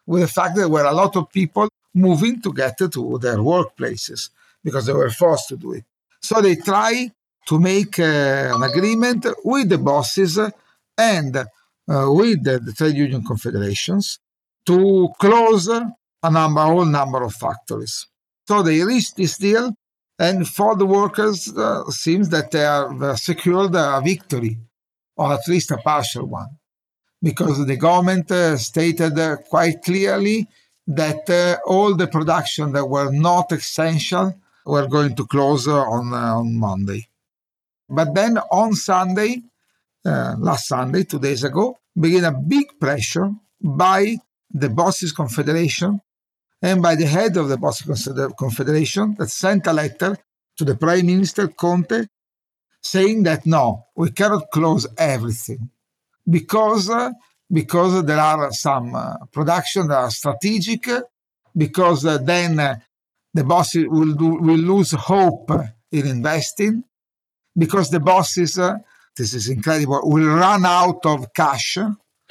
with 0.06 0.22
the 0.22 0.28
fact 0.28 0.54
that 0.54 0.60
there 0.62 0.68
were 0.68 0.84
a 0.84 0.92
lot 0.92 1.16
of 1.16 1.28
people 1.30 1.68
moving 1.98 2.40
to 2.42 2.52
get 2.52 2.78
to 2.78 3.18
their 3.20 3.38
workplaces 3.38 4.30
because 4.62 4.86
they 4.86 4.92
were 4.92 5.10
forced 5.10 5.48
to 5.48 5.56
do 5.56 5.72
it. 5.72 5.84
So 6.20 6.40
they 6.40 6.56
try 6.56 7.10
to 7.46 7.58
make 7.58 7.98
uh, 7.98 8.54
an 8.54 8.62
agreement 8.62 9.26
with 9.44 9.68
the 9.68 9.78
bosses 9.78 10.38
and 10.96 11.36
uh, 11.36 11.44
with 11.86 12.44
the, 12.44 12.58
the, 12.58 12.72
trade 12.72 12.96
union 12.96 13.24
confederations 13.24 14.18
to 14.66 15.08
close 15.18 15.68
a 15.68 16.30
number, 16.30 16.60
whole 16.60 16.84
number 16.84 17.22
of 17.22 17.34
factories. 17.34 18.06
So 18.46 18.62
they 18.62 18.82
reached 18.82 19.16
this 19.16 19.38
deal 19.38 19.74
and 20.18 20.48
for 20.48 20.74
the 20.76 20.86
workers, 20.86 21.48
uh, 21.56 21.84
seems 21.90 22.28
that 22.30 22.50
they 22.50 22.60
have 22.60 23.00
uh, 23.02 23.16
secured 23.16 23.74
a 23.74 24.00
victory, 24.04 24.58
or 25.16 25.32
at 25.32 25.46
least 25.46 25.70
a 25.70 25.76
partial 25.76 26.26
one, 26.26 26.48
because 27.22 27.64
the 27.64 27.76
government 27.76 28.30
uh, 28.30 28.56
stated 28.56 29.16
uh, 29.18 29.36
quite 29.48 29.82
clearly 29.84 30.48
that 30.88 31.28
uh, 31.28 31.58
all 31.66 31.94
the 31.94 32.06
production 32.06 32.72
that 32.72 32.86
were 32.86 33.12
not 33.12 33.52
essential 33.52 34.34
were 34.64 34.88
going 34.88 35.14
to 35.14 35.26
close 35.26 35.68
uh, 35.68 35.76
on, 35.76 36.12
on 36.12 36.56
Monday. 36.56 37.06
But 37.88 38.14
then 38.14 38.38
on 38.50 38.74
Sunday, 38.74 39.42
last 40.04 40.66
Sunday, 40.66 41.04
two 41.04 41.18
days 41.18 41.44
ago, 41.44 41.78
began 41.98 42.24
a 42.24 42.32
big 42.32 42.66
pressure 42.80 43.30
by 43.60 44.16
the 44.50 44.68
Bosses 44.68 45.12
Confederation 45.12 46.00
and 46.62 46.82
by 46.82 46.94
the 46.94 47.06
head 47.06 47.36
of 47.36 47.48
the 47.48 47.56
Bosses 47.56 48.08
Confederation 48.38 49.14
that 49.18 49.30
sent 49.30 49.66
a 49.66 49.72
letter 49.72 50.16
to 50.56 50.64
the 50.64 50.74
Prime 50.74 51.06
Minister 51.06 51.48
Conte 51.48 52.06
saying 52.82 53.22
that 53.24 53.46
no, 53.46 53.84
we 53.96 54.10
cannot 54.10 54.50
close 54.50 54.86
everything 54.96 55.70
because 56.28 56.90
uh, 56.90 57.12
because 57.50 58.04
there 58.04 58.18
are 58.18 58.52
some 58.52 58.94
uh, 58.94 59.16
production 59.32 59.88
that 59.88 59.96
are 59.96 60.10
strategic, 60.10 60.88
because 61.56 62.04
uh, 62.04 62.18
then 62.18 62.58
uh, 62.58 62.76
the 63.34 63.44
bosses 63.44 63.86
will 63.88 64.14
do, 64.14 64.34
will 64.34 64.58
lose 64.58 64.92
hope 64.92 65.50
in 65.90 66.06
investing, 66.06 66.84
because 67.56 67.90
the 67.90 68.00
bosses, 68.00 68.58
uh, 68.58 68.76
this 69.16 69.34
is 69.34 69.48
incredible, 69.48 70.00
will 70.04 70.36
run 70.36 70.64
out 70.64 71.04
of 71.04 71.32
cash 71.34 71.78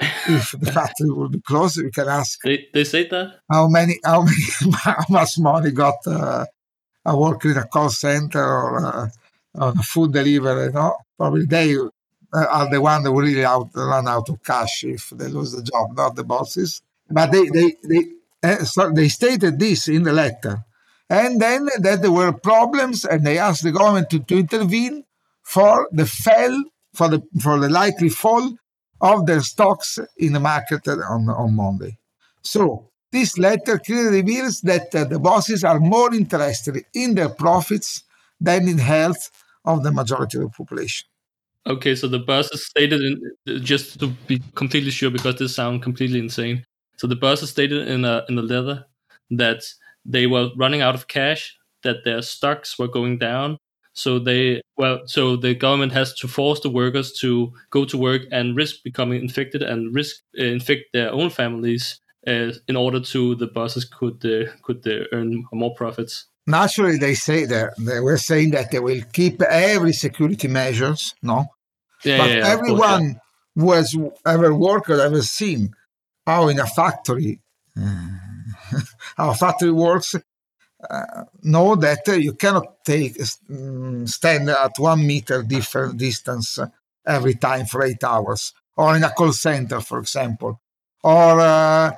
if 0.00 0.52
the 0.52 0.70
factory 0.72 1.10
will 1.10 1.28
be 1.28 1.40
closed. 1.40 1.76
You 1.78 1.90
can 1.90 2.08
ask. 2.08 2.40
They, 2.42 2.68
they 2.72 2.84
say 2.84 3.08
that. 3.08 3.40
How 3.50 3.68
many? 3.68 3.98
How 4.04 4.22
many? 4.22 4.36
how 4.76 5.04
much 5.08 5.38
money 5.38 5.72
got 5.72 5.96
uh, 6.06 6.46
a 7.04 7.18
worker 7.18 7.50
in 7.50 7.56
a 7.56 7.66
call 7.66 7.90
center 7.90 8.42
or 8.42 8.86
uh, 8.86 9.08
on 9.56 9.78
a 9.78 9.82
food 9.82 10.12
delivery? 10.12 10.66
You 10.66 10.72
know, 10.72 10.96
probably 11.18 11.46
they 11.46 11.76
are 12.32 12.70
the 12.70 12.80
one 12.80 13.02
that 13.02 13.12
really 13.12 13.44
out, 13.44 13.70
run 13.74 14.08
out 14.08 14.28
of 14.28 14.42
cash 14.42 14.84
if 14.84 15.10
they 15.10 15.28
lose 15.28 15.52
the 15.52 15.62
job, 15.62 15.96
not 15.96 16.16
the 16.16 16.24
bosses. 16.24 16.82
But 17.10 17.32
they 17.32 17.48
they 17.48 17.76
they 17.84 18.04
uh, 18.42 18.64
so 18.64 18.90
they 18.90 19.08
stated 19.08 19.58
this 19.58 19.88
in 19.88 20.02
the 20.02 20.12
letter, 20.12 20.64
and 21.08 21.40
then 21.40 21.68
that 21.78 22.02
there 22.02 22.12
were 22.12 22.32
problems, 22.32 23.04
and 23.04 23.26
they 23.26 23.38
asked 23.38 23.62
the 23.62 23.72
government 23.72 24.10
to, 24.10 24.20
to 24.20 24.38
intervene 24.38 25.04
for 25.42 25.88
the 25.90 26.06
fall 26.06 26.64
for 26.92 27.08
the 27.08 27.22
for 27.40 27.58
the 27.58 27.70
likely 27.70 28.10
fall 28.10 28.56
of 29.00 29.26
their 29.26 29.40
stocks 29.40 29.98
in 30.16 30.32
the 30.32 30.40
market 30.40 30.86
on, 30.88 31.28
on 31.30 31.54
Monday. 31.54 31.96
So 32.42 32.90
this 33.10 33.38
letter 33.38 33.78
clearly 33.78 34.22
reveals 34.22 34.60
that 34.62 34.94
uh, 34.94 35.04
the 35.04 35.18
bosses 35.18 35.64
are 35.64 35.78
more 35.78 36.12
interested 36.14 36.84
in 36.92 37.14
their 37.14 37.28
profits 37.28 38.02
than 38.40 38.68
in 38.68 38.78
health 38.78 39.30
of 39.64 39.82
the 39.82 39.92
majority 39.92 40.38
of 40.38 40.44
the 40.44 40.50
population. 40.50 41.08
Okay, 41.68 41.94
so 41.94 42.08
the 42.08 42.18
bosses 42.18 42.64
stated, 42.64 43.00
in, 43.02 43.62
just 43.62 44.00
to 44.00 44.08
be 44.26 44.40
completely 44.54 44.90
sure, 44.90 45.10
because 45.10 45.36
this 45.36 45.54
sounds 45.54 45.84
completely 45.84 46.18
insane. 46.18 46.64
So 46.96 47.06
the 47.06 47.16
bosses 47.16 47.50
stated 47.50 47.86
in 47.88 48.04
a 48.04 48.24
in 48.28 48.38
a 48.38 48.42
letter 48.42 48.86
that 49.30 49.62
they 50.04 50.26
were 50.26 50.48
running 50.56 50.80
out 50.80 50.94
of 50.94 51.08
cash, 51.08 51.54
that 51.82 52.04
their 52.04 52.22
stocks 52.22 52.78
were 52.78 52.88
going 52.88 53.18
down, 53.18 53.58
So 53.98 54.20
they 54.20 54.62
well, 54.76 55.00
so 55.06 55.34
the 55.34 55.54
government 55.54 55.92
has 55.92 56.14
to 56.20 56.28
force 56.28 56.60
the 56.60 56.70
workers 56.70 57.12
to 57.20 57.52
go 57.70 57.84
to 57.84 57.98
work 57.98 58.22
and 58.30 58.56
risk 58.56 58.76
becoming 58.84 59.20
infected 59.20 59.60
and 59.60 59.92
risk 59.92 60.16
uh, 60.38 60.44
infect 60.44 60.84
their 60.92 61.10
own 61.12 61.30
families 61.30 62.00
uh, 62.28 62.52
in 62.68 62.76
order 62.76 63.00
to 63.00 63.34
the 63.34 63.48
bosses 63.48 63.84
could 63.84 64.24
uh, 64.24 64.52
could 64.62 64.86
uh, 64.86 65.04
earn 65.12 65.44
more 65.52 65.74
profits. 65.74 66.26
Naturally, 66.46 66.96
they 66.96 67.14
say 67.14 67.44
that 67.46 67.74
they 67.76 67.98
were 67.98 68.18
saying 68.18 68.52
that 68.52 68.70
they 68.70 68.78
will 68.78 69.02
keep 69.12 69.42
every 69.42 69.92
security 69.92 70.46
measures, 70.46 71.14
no. 71.20 71.46
Yeah, 72.04 72.18
but 72.18 72.30
yeah, 72.30 72.46
everyone 72.46 73.14
course, 73.14 73.14
yeah. 73.56 73.62
who 73.62 73.72
has 73.72 73.96
ever 74.26 74.54
worked 74.54 74.90
or 74.90 75.00
ever 75.00 75.22
seen 75.22 75.74
how 76.26 76.48
in 76.48 76.58
a 76.60 76.66
factory 76.66 77.40
how 79.16 79.30
a 79.30 79.34
factory 79.34 79.72
works 79.72 80.14
uh, 80.88 81.24
know 81.42 81.74
that 81.74 82.08
uh, 82.08 82.12
you 82.12 82.34
cannot 82.34 82.84
take 82.84 83.16
um, 83.50 84.06
stand 84.06 84.48
at 84.48 84.78
one 84.78 85.06
meter 85.06 85.42
different 85.42 85.96
distance 85.96 86.58
every 87.06 87.34
time 87.34 87.66
for 87.66 87.82
eight 87.82 88.04
hours, 88.04 88.52
or 88.76 88.94
in 88.96 89.02
a 89.02 89.10
call 89.10 89.32
center, 89.32 89.80
for 89.80 89.98
example, 89.98 90.60
or 91.02 91.40
uh, 91.40 91.90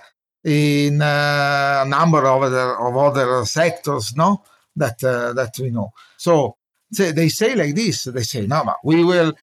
in 0.45 1.03
a 1.03 1.85
number 1.87 2.27
of 2.27 2.43
other 2.43 2.79
of 2.79 2.97
other 2.97 3.45
sectors, 3.45 4.15
no, 4.17 4.43
that 4.77 5.03
uh, 5.05 5.33
that 5.35 5.53
we 5.59 5.71
know. 5.71 5.91
So 6.17 6.57
they 6.91 7.29
say 7.29 7.55
like 7.55 7.75
this: 7.75 8.05
they 8.05 8.23
say, 8.23 8.47
no, 8.47 8.65
but 8.65 8.79
we 8.83 9.05
will 9.05 9.35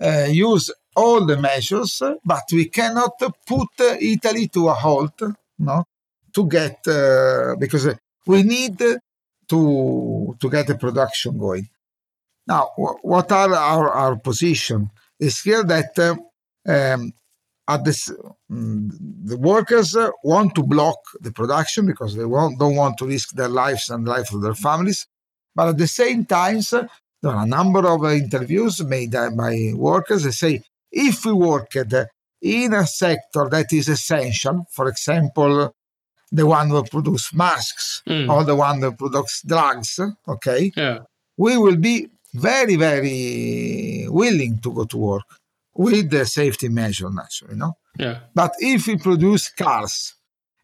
uh, 0.00 0.26
use 0.30 0.70
all 0.96 1.24
the 1.24 1.36
measures, 1.36 2.02
but 2.24 2.44
we 2.52 2.66
cannot 2.66 3.18
put 3.46 3.68
Italy 4.00 4.48
to 4.48 4.68
a 4.68 4.74
halt, 4.74 5.20
no, 5.58 5.84
to 6.32 6.46
get 6.46 6.82
because 7.58 7.88
we 8.26 8.42
need 8.42 8.78
to 8.78 8.98
to 10.40 10.50
get 10.50 10.66
the 10.66 10.76
production 10.76 11.38
going. 11.38 11.68
Now, 12.46 12.72
what 12.76 13.32
are 13.32 13.54
our, 13.54 13.88
our 13.90 14.16
position? 14.16 14.90
It's 15.18 15.42
clear 15.42 15.64
that 15.64 15.98
uh, 15.98 16.16
um, 16.70 17.12
at 17.66 17.84
this, 17.84 18.10
um, 18.50 18.90
the 19.24 19.38
workers 19.38 19.96
uh, 19.96 20.10
want 20.22 20.54
to 20.56 20.62
block 20.62 20.98
the 21.20 21.32
production 21.32 21.86
because 21.86 22.14
they 22.14 22.22
don't 22.22 22.58
want 22.58 22.98
to 22.98 23.06
risk 23.06 23.30
their 23.30 23.48
lives 23.48 23.88
and 23.88 24.06
the 24.06 24.10
life 24.10 24.32
of 24.32 24.42
their 24.42 24.54
families. 24.54 25.06
But 25.54 25.68
at 25.68 25.78
the 25.78 25.86
same 25.86 26.26
time, 26.26 26.60
uh, 26.72 26.84
there 27.24 27.32
are 27.32 27.44
a 27.44 27.46
number 27.46 27.88
of 27.88 28.04
uh, 28.04 28.08
interviews 28.10 28.84
made 28.84 29.12
by 29.12 29.72
workers. 29.74 30.24
They 30.24 30.30
say 30.30 30.62
if 30.92 31.24
we 31.24 31.32
work 31.32 31.74
in 32.42 32.74
a 32.74 32.86
sector 32.86 33.48
that 33.50 33.72
is 33.72 33.88
essential, 33.88 34.66
for 34.70 34.88
example, 34.88 35.74
the 36.30 36.46
one 36.46 36.68
that 36.68 36.90
produces 36.90 37.32
masks 37.32 38.02
mm. 38.06 38.28
or 38.30 38.44
the 38.44 38.54
one 38.54 38.80
that 38.80 38.98
produces 38.98 39.40
drugs, 39.46 39.98
okay, 40.28 40.70
yeah. 40.76 40.98
we 41.38 41.56
will 41.56 41.76
be 41.76 42.08
very, 42.34 42.76
very 42.76 44.06
willing 44.10 44.58
to 44.62 44.74
go 44.74 44.84
to 44.84 44.98
work 44.98 45.24
with 45.74 46.10
the 46.10 46.26
safety 46.26 46.68
measure, 46.68 47.10
naturally, 47.10 47.56
no? 47.56 47.72
Yeah. 47.98 48.18
But 48.34 48.52
if 48.58 48.86
we 48.86 48.98
produce 48.98 49.48
cars, 49.48 50.14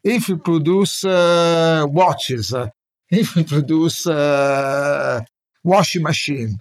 if 0.03 0.29
we 0.29 0.35
produce 0.35 1.03
uh, 1.05 1.85
watches, 1.87 2.53
uh, 2.53 2.69
if 3.09 3.35
we 3.35 3.45
produce 3.45 4.05
uh, 4.05 5.21
washing 5.63 6.03
machine, 6.03 6.59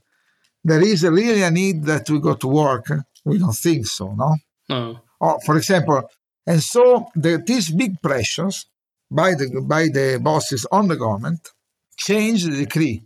there 0.65 0.83
is 0.83 1.05
really 1.05 1.43
a 1.43 1.51
need 1.51 1.85
that 1.85 2.09
we 2.11 2.21
go 2.21 2.35
to 2.35 2.49
work. 2.49 2.87
We 3.25 3.39
don't 3.39 3.57
think 3.57 3.87
so, 3.87 4.15
no? 4.15 4.37
No. 4.69 5.01
Or, 5.21 5.41
for 5.41 5.57
example, 5.57 6.03
and 6.47 6.63
so 6.63 7.09
the, 7.15 7.43
these 7.45 7.71
big 7.71 8.01
pressures 8.01 8.67
by 9.11 9.35
the 9.35 9.61
by 9.61 9.85
the 9.89 10.19
bosses 10.23 10.67
on 10.71 10.89
the 10.89 10.97
government 10.97 11.49
changed 11.97 12.51
the 12.51 12.65
decree, 12.65 13.03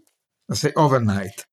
let's 0.49 0.61
say 0.61 0.73
overnight. 0.77 1.45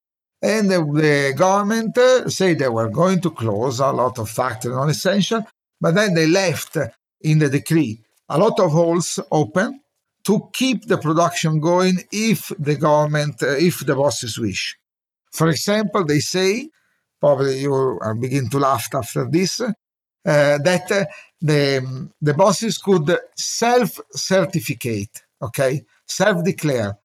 And 0.43 0.69
the, 0.69 0.79
the 0.83 1.33
government 1.35 1.97
uh, 1.97 2.27
say 2.29 2.53
they 2.53 2.67
were 2.67 2.89
going 2.89 3.21
to 3.21 3.31
close 3.31 3.79
a 3.79 3.91
lot 3.91 4.17
of 4.19 4.29
factories 4.29 4.75
non-essential, 4.75 5.45
but 5.79 5.95
then 5.95 6.13
they 6.13 6.27
left 6.27 6.77
in 7.21 7.39
the 7.39 7.49
decree 7.49 8.03
a 8.29 8.37
lot 8.37 8.59
of 8.59 8.71
holes 8.71 9.19
open 9.31 9.81
to 10.23 10.49
keep 10.53 10.85
the 10.85 10.97
production 10.97 11.59
going 11.59 12.03
if 12.11 12.51
the 12.59 12.75
government, 12.75 13.41
uh, 13.43 13.55
if 13.57 13.85
the 13.85 13.95
bosses 13.95 14.37
wish. 14.37 14.77
For 15.31 15.47
example, 15.49 16.05
they 16.05 16.19
say, 16.19 16.69
probably 17.19 17.61
you 17.61 17.99
begin 18.19 18.49
to 18.49 18.59
laugh 18.59 18.87
after 18.93 19.29
this, 19.29 19.61
uh, 19.61 19.71
that 20.23 20.91
uh, 20.91 21.05
the, 21.39 22.09
the 22.21 22.33
bosses 22.33 22.77
could 22.77 23.17
self-certificate, 23.35 25.21
okay, 25.41 25.83
self-declare 26.05 26.97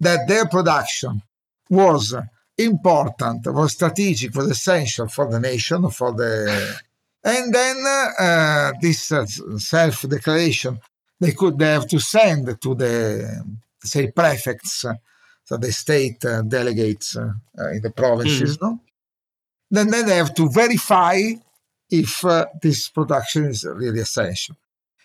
that 0.00 0.28
their 0.28 0.46
production 0.46 1.22
was 1.70 2.14
important, 2.56 3.46
was 3.46 3.72
strategic, 3.72 4.34
was 4.34 4.50
essential 4.50 5.08
for 5.08 5.30
the 5.30 5.40
nation, 5.40 5.88
for 5.90 6.12
the, 6.12 6.76
and 7.24 7.54
then 7.54 7.76
uh, 8.18 8.72
this 8.80 9.12
uh, 9.12 9.24
self-declaration 9.26 10.78
they 11.20 11.32
could 11.32 11.58
they 11.58 11.72
have 11.72 11.88
to 11.88 11.98
send 11.98 12.60
to 12.60 12.74
the 12.74 13.44
say 13.82 14.10
prefects, 14.10 14.84
so 15.44 15.56
the 15.56 15.72
state 15.72 16.24
uh, 16.24 16.42
delegates 16.42 17.16
uh, 17.16 17.32
in 17.72 17.80
the 17.80 17.90
provinces, 17.90 18.58
mm. 18.58 18.62
no? 18.62 18.80
Then, 19.70 19.90
then 19.90 20.06
they 20.06 20.16
have 20.16 20.34
to 20.34 20.48
verify 20.48 21.20
if 21.90 22.24
uh, 22.24 22.46
this 22.62 22.88
production 22.88 23.46
is 23.46 23.64
really 23.64 24.00
essential. 24.00 24.56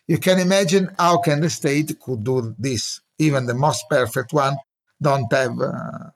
You 0.08 0.18
can 0.18 0.40
imagine 0.40 0.90
how 1.00 1.20
can 1.20 1.42
the 1.42 1.50
state 1.50 1.98
could 2.00 2.24
do 2.24 2.56
this. 2.60 3.00
Even 3.18 3.46
the 3.46 3.54
most 3.54 3.86
perfect 3.90 4.34
one 4.34 4.58
don't 5.02 5.32
have 5.32 5.60
uh, 5.62 6.10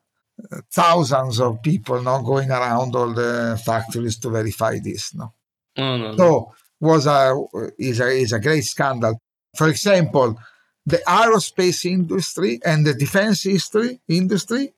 thousands 0.73 1.39
of 1.39 1.61
people 1.61 2.01
not 2.01 2.23
going 2.23 2.51
around 2.51 2.95
all 2.95 3.13
the 3.13 3.61
factories 3.65 4.17
to 4.19 4.29
verify 4.29 4.77
this. 4.79 5.13
No, 5.13 5.33
no, 5.77 5.97
no. 5.97 6.17
So 6.17 6.53
was 6.79 7.07
a 7.07 7.33
is 7.77 7.99
a 7.99 8.07
is 8.07 8.33
a 8.33 8.39
great 8.39 8.65
scandal. 8.65 9.21
For 9.57 9.67
example, 9.67 10.39
the 10.85 11.01
aerospace 11.07 11.85
industry 11.85 12.59
and 12.63 12.85
the 12.85 12.93
defense 12.93 13.45
industry 13.45 13.99
industry 14.07 14.73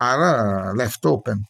are 0.00 0.70
uh, 0.70 0.74
left 0.74 1.04
open 1.04 1.46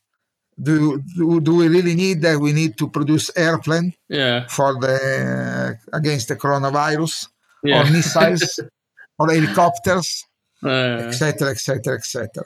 do, 0.60 1.02
do, 1.16 1.40
do 1.40 1.54
we 1.54 1.68
really 1.68 1.94
need 1.94 2.22
that 2.22 2.38
we 2.38 2.52
need 2.52 2.76
to 2.78 2.88
produce 2.88 3.30
airplane 3.36 3.94
yeah. 4.08 4.46
for 4.48 4.74
the 4.74 5.78
against 5.92 6.28
the 6.28 6.36
coronavirus 6.36 7.28
yeah. 7.62 7.80
or 7.80 7.90
missiles 7.90 8.60
or 9.18 9.30
helicopters 9.30 10.24
etc 10.64 11.50
etc 11.50 11.94
etc 11.94 12.44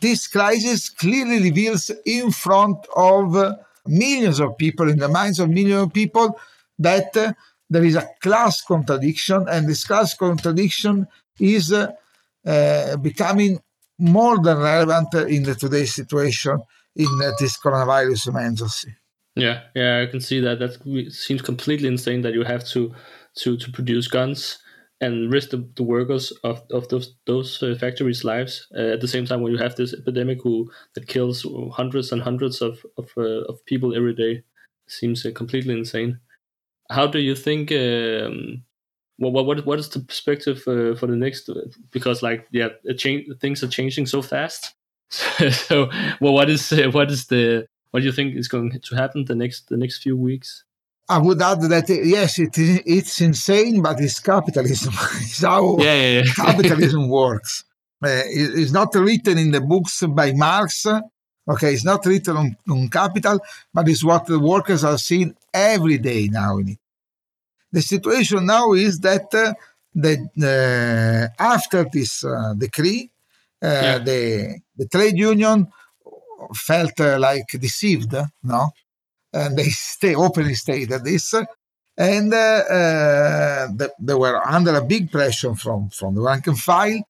this 0.00 0.26
crisis 0.26 0.90
clearly 0.90 1.42
reveals 1.42 1.90
in 2.04 2.30
front 2.30 2.86
of 2.94 3.56
millions 3.86 4.38
of 4.40 4.56
people 4.58 4.88
in 4.88 4.98
the 4.98 5.08
minds 5.08 5.40
of 5.40 5.48
millions 5.48 5.84
of 5.84 5.92
people 5.92 6.38
that 6.78 7.16
uh, 7.16 7.32
there 7.70 7.84
is 7.84 7.96
a 7.96 8.08
class 8.20 8.62
contradiction 8.62 9.46
and 9.48 9.68
this 9.68 9.84
class 9.84 10.14
contradiction 10.14 11.06
is 11.38 11.72
uh, 11.72 11.92
uh, 12.46 12.96
becoming 12.96 13.60
more 13.98 14.38
than 14.38 14.58
relevant 14.58 15.12
in 15.28 15.42
the 15.42 15.54
today's 15.54 15.94
situation 15.94 16.60
in 16.96 17.08
this 17.38 17.58
coronavirus 17.58 18.28
emergency. 18.28 18.94
Yeah, 19.34 19.62
yeah, 19.74 20.02
I 20.02 20.10
can 20.10 20.20
see 20.20 20.40
that. 20.40 20.58
That 20.58 21.12
seems 21.12 21.42
completely 21.42 21.88
insane 21.88 22.22
that 22.22 22.34
you 22.34 22.42
have 22.42 22.64
to 22.68 22.92
to 23.36 23.56
to 23.56 23.70
produce 23.70 24.08
guns 24.08 24.58
and 25.00 25.32
risk 25.32 25.50
the, 25.50 25.68
the 25.76 25.84
workers 25.84 26.32
of, 26.42 26.62
of 26.72 26.88
those 26.88 27.14
those 27.26 27.62
uh, 27.62 27.76
factories' 27.78 28.24
lives 28.24 28.66
uh, 28.76 28.94
at 28.94 29.00
the 29.00 29.06
same 29.06 29.26
time 29.26 29.40
when 29.40 29.52
you 29.52 29.58
have 29.58 29.76
this 29.76 29.94
epidemic 29.94 30.42
who 30.42 30.68
that 30.94 31.06
kills 31.06 31.46
hundreds 31.72 32.10
and 32.10 32.22
hundreds 32.22 32.60
of 32.60 32.84
of, 32.96 33.10
uh, 33.16 33.44
of 33.48 33.64
people 33.64 33.94
every 33.94 34.14
day. 34.14 34.42
Seems 34.88 35.24
uh, 35.24 35.30
completely 35.34 35.78
insane. 35.78 36.18
How 36.90 37.06
do 37.06 37.18
you 37.18 37.34
think? 37.34 37.72
Um, 37.72 38.64
what 39.18 39.46
what 39.46 39.66
what 39.66 39.78
is 39.78 39.88
the 39.88 40.00
perspective 40.00 40.58
uh, 40.66 40.94
for 40.94 41.06
the 41.06 41.16
next? 41.16 41.50
Because 41.90 42.22
like 42.22 42.46
yeah, 42.50 42.68
change, 42.96 43.26
things 43.40 43.62
are 43.62 43.68
changing 43.68 44.06
so 44.06 44.22
fast 44.22 44.74
so, 45.10 45.90
well, 46.20 46.34
what 46.34 46.50
is 46.50 46.70
uh, 46.72 46.90
what 46.90 47.10
is 47.10 47.26
the 47.26 47.66
what 47.90 48.00
do 48.00 48.06
you 48.06 48.12
think 48.12 48.36
is 48.36 48.48
going 48.48 48.78
to 48.78 48.94
happen 48.94 49.24
the 49.24 49.34
next 49.34 49.68
the 49.68 49.76
next 49.76 50.02
few 50.02 50.16
weeks? 50.16 50.64
I 51.08 51.18
would 51.18 51.40
add 51.40 51.62
that 51.62 51.88
yes, 51.88 52.38
it 52.38 52.58
is, 52.58 52.82
it's 52.84 53.20
insane, 53.22 53.80
but 53.80 53.98
it's 54.00 54.20
capitalism. 54.20 54.92
it's 55.14 55.42
how 55.42 55.78
yeah, 55.78 55.94
yeah, 55.94 56.20
yeah. 56.20 56.32
capitalism 56.36 57.08
works. 57.08 57.64
Uh, 58.04 58.08
it, 58.26 58.58
it's 58.58 58.72
not 58.72 58.94
written 58.94 59.38
in 59.38 59.50
the 59.50 59.62
books 59.62 60.02
by 60.08 60.32
Marx. 60.32 60.86
Okay, 61.50 61.72
it's 61.72 61.84
not 61.84 62.04
written 62.04 62.36
on, 62.36 62.56
on 62.68 62.88
capital, 62.88 63.40
but 63.72 63.88
it's 63.88 64.04
what 64.04 64.26
the 64.26 64.38
workers 64.38 64.84
are 64.84 64.98
seeing 64.98 65.34
every 65.74 65.98
day 65.98 66.28
now 66.30 66.58
in 66.58 66.68
it. 66.68 66.78
The 67.72 67.82
situation 67.82 68.46
now 68.46 68.72
is 68.72 69.00
that 69.00 69.26
uh, 69.34 69.52
the, 69.94 70.14
uh, 70.42 71.42
after 71.42 71.84
this 71.92 72.24
uh, 72.24 72.54
decree, 72.56 73.10
uh, 73.62 73.66
yeah. 73.66 73.98
the 73.98 74.58
the 74.76 74.86
trade 74.88 75.18
union 75.18 75.66
felt 76.54 76.98
uh, 77.00 77.18
like 77.18 77.48
deceived, 77.60 78.14
no, 78.42 78.70
and 79.32 79.56
they 79.58 79.68
stay 79.94 80.14
openly 80.14 80.54
stated 80.54 81.04
this, 81.04 81.34
and 81.96 82.32
uh, 82.32 83.68
the, 83.80 83.92
they 84.00 84.14
were 84.14 84.40
under 84.46 84.76
a 84.76 84.84
big 84.84 85.10
pressure 85.10 85.54
from 85.54 85.90
from 85.90 86.14
the 86.14 86.22
rank 86.22 86.46
and 86.46 86.58
file, 86.58 87.02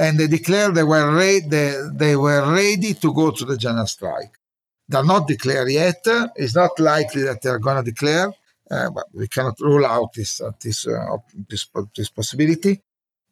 and 0.00 0.18
they 0.18 0.26
declared 0.26 0.74
they 0.74 0.82
were, 0.82 1.14
re- 1.14 1.44
they, 1.46 1.76
they 1.92 2.16
were 2.16 2.52
ready 2.52 2.94
to 2.94 3.12
go 3.12 3.30
to 3.30 3.44
the 3.44 3.58
general 3.58 3.86
strike. 3.86 4.32
They're 4.90 5.04
not 5.04 5.28
declared 5.28 5.70
yet. 5.70 6.00
It's 6.34 6.56
not 6.56 6.78
likely 6.80 7.22
that 7.22 7.40
they're 7.42 7.60
going 7.60 7.84
to 7.84 7.90
declare, 7.92 8.32
uh, 8.70 8.90
but 8.90 9.06
we 9.12 9.28
cannot 9.28 9.60
rule 9.60 9.86
out 9.86 10.12
this 10.14 10.40
uh, 10.40 10.50
this, 10.60 10.86
uh, 10.86 11.18
this, 11.48 11.66
this 11.96 12.10
possibility. 12.10 12.82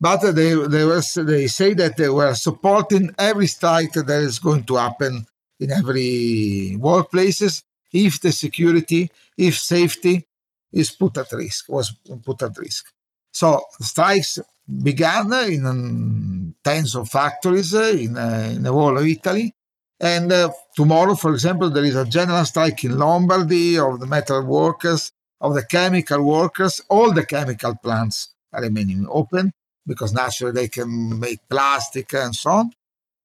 But 0.01 0.21
they 0.21 0.55
they 0.55 0.85
were 0.85 1.03
they 1.17 1.49
say 1.49 1.75
that 1.75 1.97
they 1.97 2.09
were 2.09 2.35
supporting 2.35 3.13
every 3.19 3.49
strike 3.49 3.93
that 3.95 4.23
is 4.31 4.39
going 4.39 4.65
to 4.65 4.77
happen 4.77 5.27
in 5.59 5.73
every 5.73 6.77
workplaces 6.79 7.65
if 7.93 8.21
the 8.21 8.31
security, 8.31 9.11
if 9.37 9.59
safety 9.59 10.27
is 10.73 10.93
put 10.93 11.17
at 11.19 11.33
risk, 11.33 11.69
was 11.69 11.93
put 12.25 12.43
at 12.43 12.57
risk. 12.57 12.85
So 13.33 13.63
strikes 13.81 14.39
began 14.83 15.33
in 15.33 15.67
um, 15.67 16.55
tens 16.63 16.95
of 16.95 17.09
factories 17.09 17.75
uh, 17.75 17.97
in, 17.99 18.17
uh, 18.17 18.53
in 18.55 18.63
the 18.63 18.73
whole 18.73 18.97
of 18.97 19.07
Italy. 19.07 19.55
And 20.01 20.31
uh, 20.31 20.51
tomorrow, 20.77 21.15
for 21.15 21.33
example, 21.33 21.71
there 21.71 21.85
is 21.85 21.97
a 21.97 22.05
general 22.05 22.45
strike 22.45 22.85
in 22.85 22.99
Lombardy 22.99 23.79
of 23.79 23.99
the 24.01 24.07
metal 24.07 24.45
workers, 24.45 25.13
of 25.41 25.55
the 25.55 25.65
chemical 25.65 26.23
workers. 26.23 26.81
All 26.89 27.13
the 27.13 27.27
chemical 27.27 27.75
plants 27.75 28.35
are 28.53 28.63
remaining 28.63 29.07
open 29.11 29.53
because 29.87 30.13
naturally 30.13 30.53
they 30.53 30.69
can 30.69 31.19
make 31.19 31.41
plastic 31.49 32.13
and 32.15 32.35
so 32.35 32.51
on. 32.51 32.71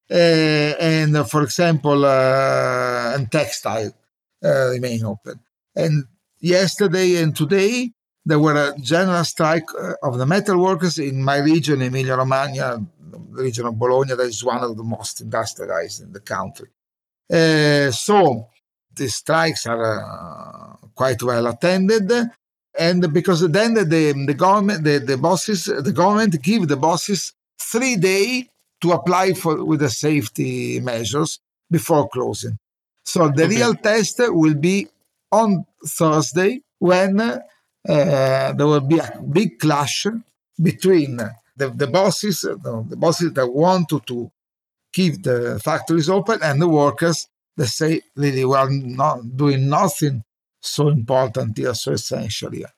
Uh, 0.09 0.75
and 0.79 1.15
uh, 1.15 1.23
for 1.23 1.43
example, 1.43 2.05
uh, 2.05 3.15
and 3.15 3.31
textile 3.31 3.93
remain 4.41 5.05
open. 5.05 5.39
And 5.75 6.05
yesterday 6.39 7.15
and 7.21 7.35
today, 7.35 7.91
there 8.25 8.39
were 8.39 8.55
a 8.55 8.77
general 8.79 9.23
strike 9.23 9.67
of 10.01 10.17
the 10.17 10.25
metal 10.25 10.61
workers 10.61 10.97
in 10.97 11.21
my 11.21 11.37
region, 11.37 11.81
Emilia 11.81 12.15
Romagna, 12.15 12.85
the 13.11 13.43
region 13.43 13.65
of 13.65 13.77
Bologna, 13.77 14.15
that 14.15 14.23
is 14.23 14.43
one 14.43 14.63
of 14.63 14.77
the 14.77 14.83
most 14.83 15.21
industrialized 15.21 16.01
in 16.01 16.11
the 16.13 16.19
country. 16.19 16.69
Uh, 17.31 17.91
so 17.91 18.47
the 18.95 19.07
strikes 19.07 19.65
are 19.65 20.01
uh, 20.01 20.87
quite 20.95 21.21
well 21.23 21.47
attended, 21.47 22.11
and 22.77 23.13
because 23.13 23.47
then 23.49 23.73
the, 23.73 23.83
the 23.83 24.33
government, 24.33 24.83
the, 24.83 24.99
the 24.99 25.17
bosses, 25.17 25.65
the 25.65 25.91
government 25.91 26.41
give 26.41 26.67
the 26.67 26.77
bosses 26.77 27.33
three 27.59 27.95
days 27.95 28.45
to 28.81 28.91
apply 28.91 29.33
for 29.33 29.63
with 29.63 29.79
the 29.79 29.89
safety 29.89 30.79
measures 30.79 31.39
before 31.71 32.07
closing. 32.09 32.57
So 33.05 33.29
the 33.29 33.45
okay. 33.45 33.55
real 33.55 33.75
test 33.75 34.19
will 34.19 34.55
be 34.55 34.87
on 35.31 35.65
Thursday 35.85 36.61
when 36.79 37.19
uh, 37.19 37.39
there 37.85 38.67
will 38.67 38.81
be 38.81 38.99
a 38.99 39.21
big 39.31 39.59
clash 39.59 40.07
between 40.61 41.17
the, 41.55 41.69
the 41.69 41.87
bosses, 41.87 42.41
the 42.41 42.95
bosses 42.97 43.33
that 43.33 43.47
want 43.47 43.89
to, 43.89 43.99
to 44.01 44.31
keep 44.91 45.23
the 45.23 45.59
factories 45.63 46.09
open 46.09 46.39
and 46.43 46.61
the 46.61 46.67
workers 46.67 47.27
that 47.57 47.67
say 47.67 48.01
really 48.15 48.45
we 48.45 48.55
are 48.55 48.69
not 48.69 49.35
doing 49.35 49.69
nothing 49.69 50.23
so 50.61 50.87
important 50.89 51.57
here, 51.57 51.73
so 51.73 51.91
essential 51.91 52.51
here. 52.51 52.71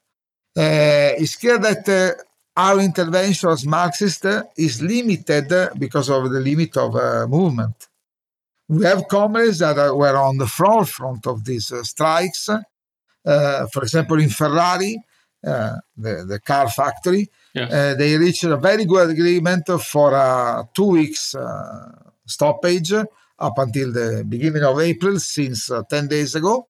Uh, 0.57 1.11
it's 1.17 1.35
clear 1.35 1.57
that 1.57 1.87
uh, 1.87 2.11
our 2.57 2.79
intervention 2.79 3.49
as 3.49 3.65
Marxist 3.65 4.25
is 4.57 4.81
limited 4.81 5.69
because 5.77 6.09
of 6.09 6.31
the 6.31 6.39
limit 6.39 6.75
of 6.77 7.29
movement. 7.29 7.87
We 8.67 8.85
have 8.85 9.07
comrades 9.07 9.59
that 9.59 9.75
were 9.95 10.17
on 10.17 10.37
the 10.37 10.47
forefront 10.47 11.27
of 11.27 11.43
these 11.43 11.71
strikes. 11.83 12.49
Uh, 13.25 13.65
for 13.67 13.83
example, 13.83 14.19
in 14.19 14.29
Ferrari, 14.29 14.97
uh, 15.45 15.75
the, 15.97 16.25
the 16.25 16.39
car 16.39 16.69
factory, 16.69 17.29
yeah. 17.53 17.67
Uh, 17.71 17.95
they 17.95 18.17
reached 18.17 18.43
a 18.43 18.57
very 18.57 18.83
good 18.83 19.09
agreement 19.09 19.65
for 19.81 20.13
a 20.13 20.67
two 20.73 20.88
weeks 20.88 21.33
uh, 21.35 21.89
stoppage 22.25 22.91
up 22.91 23.57
until 23.57 23.93
the 23.93 24.25
beginning 24.27 24.63
of 24.63 24.77
April, 24.81 25.17
since 25.19 25.71
10 25.89 26.07
days 26.09 26.35
ago. 26.35 26.67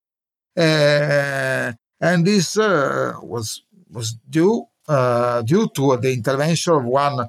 and 0.55 1.75
this 2.23 2.55
was 2.55 3.63
was 3.89 4.13
due 4.29 4.67
uh, 4.87 5.41
due 5.41 5.67
to 5.75 5.97
the 5.97 6.13
intervention 6.13 6.73
of 6.73 6.85
one 6.85 7.27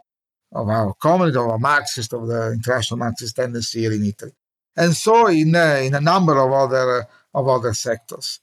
of 0.53 0.69
our 0.69 0.95
comrades, 0.95 1.37
of 1.37 1.49
a 1.49 1.59
Marxist, 1.59 2.13
of 2.13 2.27
the 2.27 2.53
international 2.53 2.99
Marxist 2.99 3.37
tendency 3.37 3.81
here 3.81 3.93
in 3.93 4.05
Italy, 4.05 4.33
and 4.77 4.95
so 4.95 5.27
in 5.29 5.55
uh, 5.55 5.81
in 5.83 5.95
a 5.95 6.01
number 6.01 6.39
of 6.39 6.53
other 6.53 7.07
of 7.35 7.49
other 7.49 7.73
sectors. 7.75 8.41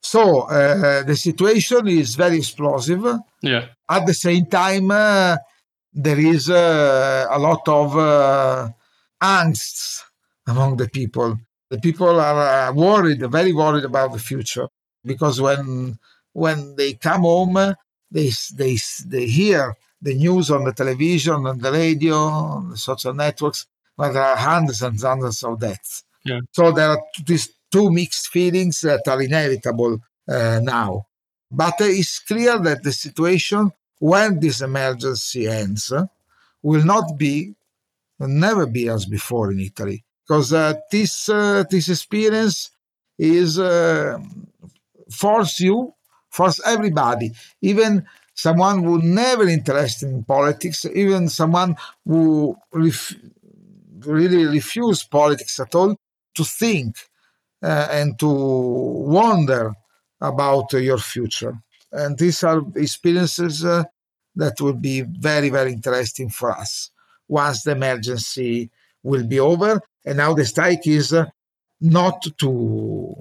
So 0.00 0.42
uh, 0.42 1.02
the 1.02 1.16
situation 1.16 1.88
is 1.88 2.14
very 2.14 2.38
explosive. 2.38 3.04
Yeah. 3.42 3.66
At 3.88 4.06
the 4.06 4.14
same 4.14 4.46
time, 4.46 4.90
uh, 4.90 5.36
there 5.92 6.18
is 6.18 6.48
uh, 6.48 7.26
a 7.30 7.38
lot 7.38 7.66
of 7.68 7.96
uh, 7.96 8.68
angst 9.20 10.02
among 10.46 10.76
the 10.76 10.88
people. 10.88 11.36
The 11.70 11.78
people 11.78 12.20
are 12.20 12.72
worried, 12.72 13.20
very 13.30 13.52
worried 13.52 13.84
about 13.84 14.12
the 14.12 14.18
future, 14.18 14.68
because 15.04 15.40
when 15.40 15.98
when 16.32 16.76
they 16.76 16.94
come 16.94 17.22
home, 17.22 17.74
they, 18.10 18.30
they, 18.54 18.78
they 19.06 19.26
hear 19.26 19.74
the 20.00 20.14
news 20.14 20.50
on 20.50 20.64
the 20.64 20.72
television, 20.72 21.46
on 21.46 21.58
the 21.58 21.72
radio, 21.72 22.14
on 22.16 22.70
the 22.70 22.76
social 22.76 23.12
networks, 23.12 23.66
but 23.96 24.12
there 24.12 24.22
are 24.22 24.36
hundreds 24.36 24.80
and 24.82 25.00
hundreds 25.00 25.42
of 25.42 25.58
deaths. 25.58 26.04
Yeah. 26.24 26.40
So 26.52 26.70
there 26.70 26.90
are 26.90 27.02
these 27.26 27.48
two 27.70 27.90
mixed 27.90 28.28
feelings 28.28 28.80
that 28.80 29.06
are 29.06 29.22
inevitable 29.22 29.98
uh, 30.28 30.60
now. 30.62 31.06
But 31.50 31.74
it's 31.80 32.18
clear 32.18 32.58
that 32.58 32.82
the 32.82 32.92
situation, 32.92 33.72
when 33.98 34.40
this 34.40 34.60
emergency 34.60 35.48
ends, 35.48 35.92
will 36.62 36.84
not 36.84 37.16
be, 37.16 37.54
will 38.18 38.28
never 38.28 38.66
be 38.66 38.88
as 38.88 39.06
before 39.06 39.50
in 39.52 39.60
Italy. 39.60 40.04
Because 40.26 40.52
uh, 40.52 40.74
this, 40.90 41.28
uh, 41.28 41.64
this 41.70 41.88
experience 41.88 42.70
is 43.18 43.58
uh, 43.58 44.18
force 45.10 45.60
you 45.60 45.94
force 46.30 46.60
everybody, 46.64 47.32
even 47.62 48.06
someone 48.34 48.84
who 48.84 49.02
never 49.02 49.48
interested 49.48 50.08
in 50.08 50.24
politics, 50.24 50.84
even 50.84 51.28
someone 51.28 51.76
who 52.04 52.56
ref- 52.72 53.14
really 54.00 54.44
refuse 54.46 55.02
politics 55.02 55.58
at 55.58 55.74
all, 55.74 55.96
to 56.34 56.44
think 56.44 56.96
and 57.62 58.18
to 58.18 58.28
wonder 58.28 59.74
about 60.20 60.74
uh, 60.74 60.78
your 60.78 60.98
future. 60.98 61.58
And 61.92 62.18
these 62.18 62.42
are 62.44 62.62
experiences 62.76 63.64
uh, 63.64 63.84
that 64.36 64.60
will 64.60 64.74
be 64.74 65.02
very, 65.02 65.50
very 65.50 65.72
interesting 65.72 66.30
for 66.30 66.50
us 66.52 66.90
once 67.28 67.62
the 67.62 67.72
emergency 67.72 68.70
will 69.02 69.24
be 69.24 69.40
over. 69.40 69.80
And 70.04 70.18
now 70.18 70.34
the 70.34 70.44
strike 70.44 70.86
is 70.86 71.12
uh, 71.12 71.26
not 71.80 72.22
to 72.38 73.14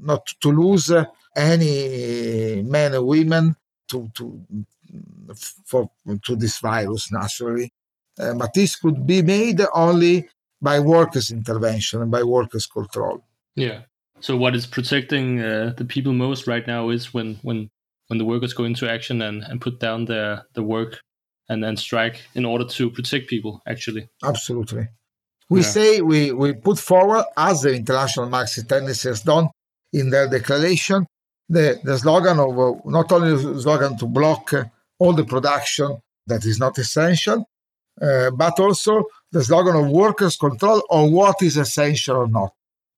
not 0.00 0.26
to 0.40 0.52
lose 0.52 0.90
uh, 0.90 1.06
any 1.36 2.62
men 2.62 2.94
or 2.94 3.04
women 3.04 3.56
to 3.88 4.10
to 4.14 4.44
for 5.64 5.90
to 6.24 6.36
this 6.36 6.58
virus 6.58 7.10
naturally. 7.10 7.72
Uh, 8.18 8.34
but 8.34 8.54
this 8.54 8.76
could 8.76 9.06
be 9.06 9.22
made 9.22 9.60
only 9.74 10.28
by 10.64 10.80
workers' 10.80 11.30
intervention 11.30 12.02
and 12.02 12.10
by 12.10 12.22
workers' 12.22 12.66
control. 12.66 13.24
Yeah. 13.54 13.82
So 14.20 14.36
what 14.36 14.56
is 14.56 14.66
protecting 14.66 15.40
uh, 15.40 15.74
the 15.76 15.84
people 15.84 16.12
most 16.12 16.46
right 16.46 16.66
now 16.66 16.90
is 16.90 17.14
when 17.14 17.36
when 17.42 17.70
when 18.08 18.18
the 18.18 18.24
workers 18.24 18.52
go 18.52 18.64
into 18.64 18.90
action 18.90 19.22
and, 19.22 19.42
and 19.42 19.60
put 19.60 19.78
down 19.80 20.06
their 20.06 20.44
the 20.54 20.62
work 20.62 21.00
and 21.48 21.62
then 21.62 21.76
strike 21.76 22.22
in 22.34 22.44
order 22.44 22.64
to 22.64 22.90
protect 22.90 23.28
people 23.28 23.62
actually. 23.66 24.08
Absolutely. 24.22 24.88
We 25.50 25.60
yeah. 25.60 25.66
say 25.66 26.00
we, 26.00 26.32
we 26.32 26.54
put 26.54 26.78
forward 26.78 27.24
as 27.36 27.62
the 27.62 27.74
international 27.74 28.30
Marxist 28.30 28.68
tendency 28.68 29.08
has 29.08 29.20
done 29.20 29.48
in 29.92 30.10
their 30.10 30.28
declaration 30.28 31.06
the, 31.48 31.80
the 31.84 31.98
slogan 31.98 32.38
of 32.38 32.58
uh, 32.58 32.72
not 32.86 33.12
only 33.12 33.36
the 33.36 33.60
slogan 33.60 33.96
to 33.98 34.06
block 34.06 34.52
uh, 34.52 34.64
all 34.98 35.12
the 35.12 35.24
production 35.24 35.98
that 36.26 36.44
is 36.44 36.58
not 36.58 36.78
essential, 36.78 37.44
uh, 38.00 38.30
but 38.30 38.58
also 38.58 39.04
the 39.34 39.42
slogan 39.42 39.74
of 39.74 39.90
workers' 39.90 40.36
control 40.36 40.80
on 40.88 41.10
what 41.10 41.42
is 41.42 41.56
essential 41.56 42.16
or 42.16 42.28
not. 42.28 42.52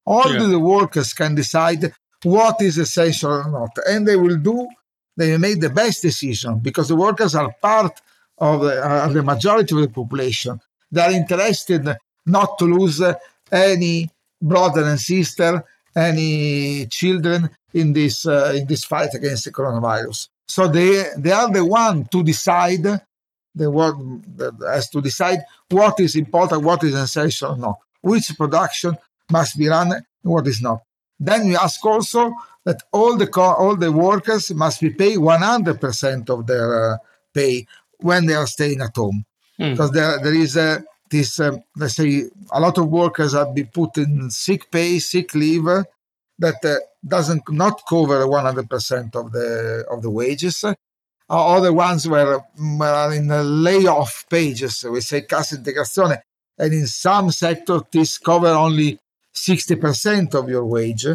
Only 0.07 0.45
yeah. 0.45 0.53
the 0.55 0.59
workers 0.61 1.15
can 1.15 1.35
decide 1.35 1.83
what 2.23 2.61
is 2.61 2.77
essential 2.77 3.33
or 3.33 3.51
not, 3.51 3.73
and 3.89 4.07
they 4.07 4.17
will 4.17 4.37
do. 4.37 4.69
They 5.17 5.33
will 5.33 5.39
make 5.39 5.61
the 5.61 5.71
best 5.71 6.03
decision 6.03 6.59
because 6.59 6.89
the 6.89 7.01
workers 7.07 7.35
are 7.35 7.51
part 7.63 7.95
of 8.37 8.61
the, 8.61 8.75
uh, 8.87 9.09
the 9.09 9.23
majority 9.23 9.75
of 9.75 9.81
the 9.81 9.89
population. 9.89 10.61
They 10.93 11.01
are 11.01 11.11
interested 11.11 11.89
not 12.27 12.59
to 12.59 12.67
lose 12.67 13.03
any 13.51 14.11
brother 14.41 14.85
and 14.85 15.01
sister, 15.01 15.65
any 15.97 16.87
children, 16.99 17.49
in 17.73 17.95
this 17.95 18.27
uh, 18.27 18.53
in 18.55 18.67
this 18.67 18.85
fight 18.85 19.15
against 19.15 19.45
the 19.47 19.53
coronavirus. 19.53 20.29
So 20.47 20.69
they 20.69 21.05
they 21.17 21.33
are 21.33 21.51
the 21.51 21.65
one 21.65 22.05
to 22.13 22.23
decide 22.23 22.87
the 23.57 23.71
that 24.37 24.55
has 24.71 24.89
to 24.91 25.01
decide 25.01 25.41
what 25.71 25.99
is 26.01 26.15
important, 26.15 26.63
what 26.63 26.85
is 26.85 26.95
essential, 26.95 27.53
or 27.53 27.57
not, 27.57 27.79
which 28.03 28.37
production 28.37 28.97
must 29.31 29.59
be 29.59 29.69
run, 29.69 29.93
and 29.93 30.05
what 30.23 30.47
is 30.47 30.61
not. 30.61 30.83
Then 31.19 31.49
we 31.49 31.57
ask 31.57 31.85
also 31.85 32.35
that 32.65 32.83
all 32.93 33.17
the 33.17 33.27
co- 33.27 33.59
all 33.63 33.77
the 33.77 33.91
workers 33.91 34.53
must 34.53 34.81
be 34.81 34.91
paid 34.91 35.19
100% 35.19 36.31
of 36.31 36.47
their 36.47 36.93
uh, 36.93 36.97
pay 37.33 37.67
when 37.99 38.27
they 38.27 38.35
are 38.35 38.47
staying 38.47 38.81
at 38.83 38.95
home. 38.95 39.25
mm. 39.59 39.71
because 39.73 39.91
there 39.93 40.19
there 40.23 40.35
is 40.35 40.57
a 40.57 40.85
this 41.11 41.39
um, 41.41 41.63
let's 41.77 41.97
say 41.97 42.25
a 42.51 42.61
lot 42.61 42.79
of 42.79 42.89
workers 42.89 43.33
have 43.33 43.55
been 43.55 43.69
put 43.69 43.97
in 43.97 44.31
sick 44.31 44.71
pay, 44.71 44.99
sick 44.99 45.35
leave 45.35 45.65
that 46.39 46.65
uh, 46.65 46.77
doesn't 47.07 47.43
not 47.51 47.81
cover 47.89 48.27
100% 48.27 49.17
of 49.17 49.33
the 49.33 49.85
of 49.91 50.03
the 50.03 50.11
wages. 50.11 50.65
Other 51.29 51.73
ones 51.73 52.09
were, 52.09 52.41
were 52.59 53.13
in 53.13 53.27
the 53.27 53.43
layoff 53.43 54.27
pages, 54.31 54.85
we 54.85 55.01
say 55.01 55.23
cassa 55.23 55.57
integrazione, 55.57 56.21
and 56.57 56.73
in 56.73 56.87
some 56.87 57.33
sectors 57.33 57.83
this 57.91 58.19
cover 58.19 58.49
only 58.49 58.99
60% 59.35 60.35
of 60.35 60.49
your 60.49 60.65
wage. 60.65 61.07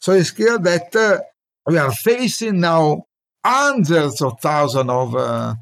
So 0.00 0.12
it's 0.12 0.30
clear 0.30 0.58
that 0.58 0.96
uh, 0.96 1.20
we 1.66 1.76
are 1.76 1.92
facing 1.92 2.60
now 2.60 3.04
hundreds 3.44 4.22
of 4.22 4.40
thousands 4.40 4.90
of 4.90 5.14
uh, 5.14 5.54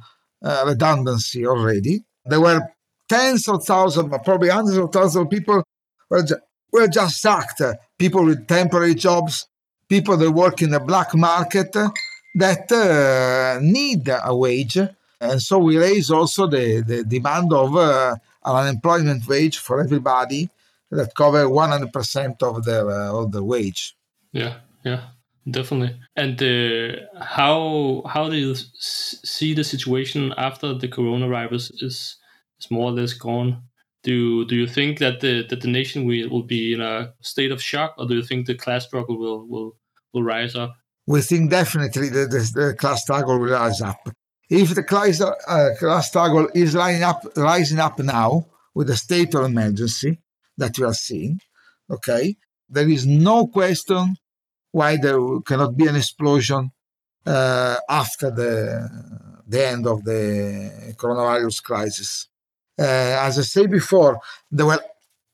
uh, 0.43 0.65
redundancy 0.67 1.47
already. 1.47 2.05
There 2.25 2.41
were 2.41 2.61
tens 3.09 3.49
of 3.49 3.65
thousands, 3.65 4.15
probably 4.25 4.51
hundreds 4.51 4.79
of 4.79 4.93
thousands 4.93 5.25
of 5.25 5.31
people 5.31 5.65
were, 6.09 6.23
ju- 6.23 6.41
were 6.73 6.89
just 6.89 7.21
sacked. 7.21 7.61
People 7.99 8.25
with 8.25 8.47
temporary 8.47 8.95
jobs, 8.95 9.49
people 9.89 10.17
that 10.17 10.31
work 10.31 10.63
in 10.63 10.71
the 10.71 10.81
black 10.81 11.15
market 11.15 11.75
that 12.37 12.71
uh, 12.71 13.59
need 13.61 14.09
a 14.09 14.37
wage. 14.37 14.79
And 15.21 15.43
so 15.43 15.59
we 15.59 15.79
raise 15.79 16.11
also 16.11 16.47
the, 16.47 16.83
the 16.87 17.05
demand 17.05 17.53
of 17.53 17.75
uh, 17.75 18.17
an 18.45 18.57
unemployment 18.57 19.27
wage 19.27 19.59
for 19.59 19.83
everybody 19.83 20.51
that 20.91 21.15
cover 21.15 21.45
100% 21.45 22.43
of 22.43 22.65
their, 22.65 22.91
uh, 22.91 23.13
of 23.13 23.33
the 23.33 23.43
wage. 23.43 23.97
Yeah, 24.33 24.59
yeah 24.85 25.01
definitely. 25.51 25.99
And 26.17 26.43
uh, 26.43 27.23
how 27.23 28.03
how 28.07 28.29
do 28.29 28.37
you 28.37 28.55
see 28.55 29.55
the 29.55 29.65
situation 29.65 30.35
after 30.37 30.75
the 30.75 30.89
coronavirus 30.89 31.83
is 31.83 32.17
is 32.61 32.71
more 32.71 32.91
or 32.91 32.93
less 32.93 33.13
gone? 33.13 33.63
Do 34.03 34.45
do 34.45 34.57
you 34.57 34.67
think 34.67 34.99
that 34.99 35.21
the 35.21 35.47
that 35.49 35.61
the 35.61 35.69
nation 35.69 36.05
will, 36.05 36.29
will 36.29 36.43
be 36.43 36.73
in 36.73 36.81
a 36.81 37.13
state 37.21 37.53
of 37.53 37.63
shock, 37.63 37.95
or 37.99 38.07
do 38.07 38.15
you 38.15 38.23
think 38.23 38.47
the 38.47 38.55
class 38.55 38.87
struggle 38.87 39.19
will 39.19 39.47
will 39.47 39.77
will 40.13 40.23
rise 40.23 40.55
up? 40.55 40.77
We 41.07 41.21
think 41.21 41.51
definitely 41.51 42.09
that 42.11 42.31
the, 42.31 42.51
the 42.55 42.75
class 42.75 43.03
struggle 43.03 43.39
will 43.39 43.51
rise 43.51 43.81
up. 43.81 44.09
If 44.49 44.75
the 44.75 44.83
class, 44.83 45.21
uh, 45.21 45.71
class 45.79 46.09
struggle 46.09 46.49
is 46.55 46.75
rising 46.75 47.03
up, 47.03 47.25
rising 47.37 47.79
up 47.79 47.99
now 47.99 48.47
with 48.75 48.89
the 48.89 48.97
state 48.97 49.35
of 49.35 49.45
emergency 49.45 50.19
that 50.57 50.79
we 50.79 50.85
are 50.85 50.95
seeing, 50.95 51.41
okay, 51.91 52.37
there 52.69 52.89
is 52.89 53.07
no 53.07 53.47
question 53.47 54.17
why 54.73 54.97
there 54.97 55.19
cannot 55.45 55.77
be 55.77 55.87
an 55.87 55.97
explosion 55.97 56.71
uh, 57.25 57.77
after 57.89 58.31
the 58.31 58.89
the 59.47 59.67
end 59.67 59.87
of 59.87 60.05
the 60.05 60.95
coronavirus 60.97 61.63
crisis. 61.63 62.29
Uh, 62.79 62.83
as 63.27 63.39
I 63.39 63.43
said 63.43 63.71
before, 63.71 64.21
there 64.51 64.67
were 64.67 64.81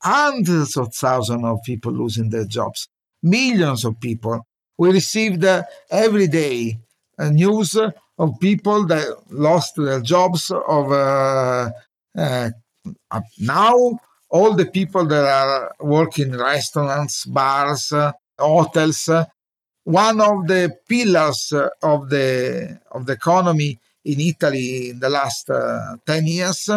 hundreds 0.00 0.76
of 0.76 0.94
thousands 0.94 1.44
of 1.44 1.58
people 1.64 1.92
losing 1.92 2.28
their 2.28 2.44
jobs, 2.44 2.88
millions 3.22 3.85
of 3.85 3.98
people. 4.00 4.46
We 4.83 4.90
received 4.90 5.45
uh, 5.45 5.62
every 5.92 6.27
day 6.27 6.81
uh, 7.16 7.31
news 7.31 7.77
of 7.77 8.40
people 8.40 8.85
that 8.87 9.07
lost 9.31 9.77
their 9.77 10.01
jobs. 10.01 10.51
Of 10.51 10.90
uh, 10.90 11.71
uh, 12.18 12.51
now, 13.38 14.01
all 14.29 14.55
the 14.55 14.66
people 14.66 15.07
that 15.07 15.25
are 15.25 15.73
working 15.79 16.31
in 16.31 16.37
restaurants, 16.37 17.27
bars, 17.27 17.92
hotels. 18.37 19.09
One 19.85 20.21
of 20.21 20.49
the 20.49 20.77
pillars 20.88 21.53
of 21.81 22.11
the 22.11 22.81
of 22.90 23.07
the 23.07 23.12
economy 23.12 23.79
in 24.05 24.18
Italy 24.18 24.90
in 24.90 24.99
the 24.99 25.11
last 25.11 25.49
uh, 25.49 25.97
10 26.05 26.27
years 26.27 26.68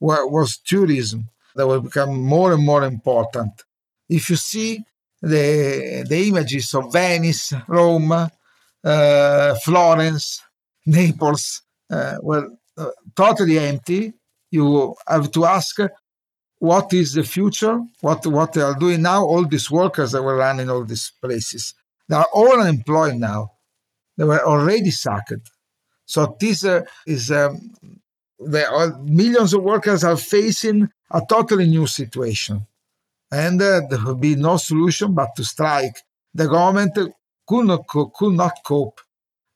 was 0.00 0.58
tourism 0.64 1.28
that 1.54 1.66
will 1.66 1.82
become 1.82 2.22
more 2.22 2.54
and 2.54 2.64
more 2.64 2.84
important. 2.84 3.52
If 4.08 4.30
you 4.30 4.36
see 4.36 4.82
the, 5.22 6.04
the 6.08 6.28
images 6.28 6.74
of 6.74 6.92
Venice, 6.92 7.52
Rome, 7.68 8.12
uh, 8.84 9.54
Florence, 9.64 10.42
Naples 10.86 11.62
uh, 11.90 12.16
were 12.22 12.48
uh, 12.76 12.90
totally 13.14 13.58
empty, 13.58 14.14
you 14.50 14.94
have 15.06 15.30
to 15.32 15.44
ask 15.44 15.78
what 16.58 16.92
is 16.92 17.14
the 17.14 17.24
future, 17.24 17.80
what 18.00 18.26
what 18.26 18.52
they 18.52 18.60
are 18.60 18.74
doing 18.74 19.02
now. 19.02 19.24
All 19.24 19.46
these 19.46 19.70
workers 19.70 20.12
that 20.12 20.22
were 20.22 20.36
running 20.36 20.68
all 20.68 20.84
these 20.84 21.12
places, 21.20 21.74
they 22.08 22.16
are 22.16 22.28
all 22.32 22.60
unemployed 22.60 23.14
now. 23.16 23.52
They 24.16 24.24
were 24.24 24.44
already 24.44 24.90
sacked. 24.90 25.50
So 26.04 26.36
this 26.38 26.64
uh, 26.64 26.82
is 27.06 27.30
um, 27.30 27.70
the, 28.38 28.98
millions 29.04 29.54
of 29.54 29.62
workers 29.62 30.04
are 30.04 30.16
facing 30.16 30.90
a 31.10 31.22
totally 31.28 31.66
new 31.66 31.86
situation, 31.86 32.66
and 33.30 33.60
uh, 33.60 33.80
there 33.88 34.04
would 34.04 34.20
be 34.20 34.36
no 34.36 34.56
solution 34.56 35.14
but 35.14 35.30
to 35.36 35.44
strike. 35.44 35.96
The 36.34 36.48
government 36.48 36.98
could 37.46 37.66
not 37.66 37.86
could 37.88 38.34
not 38.34 38.54
cope 38.64 39.00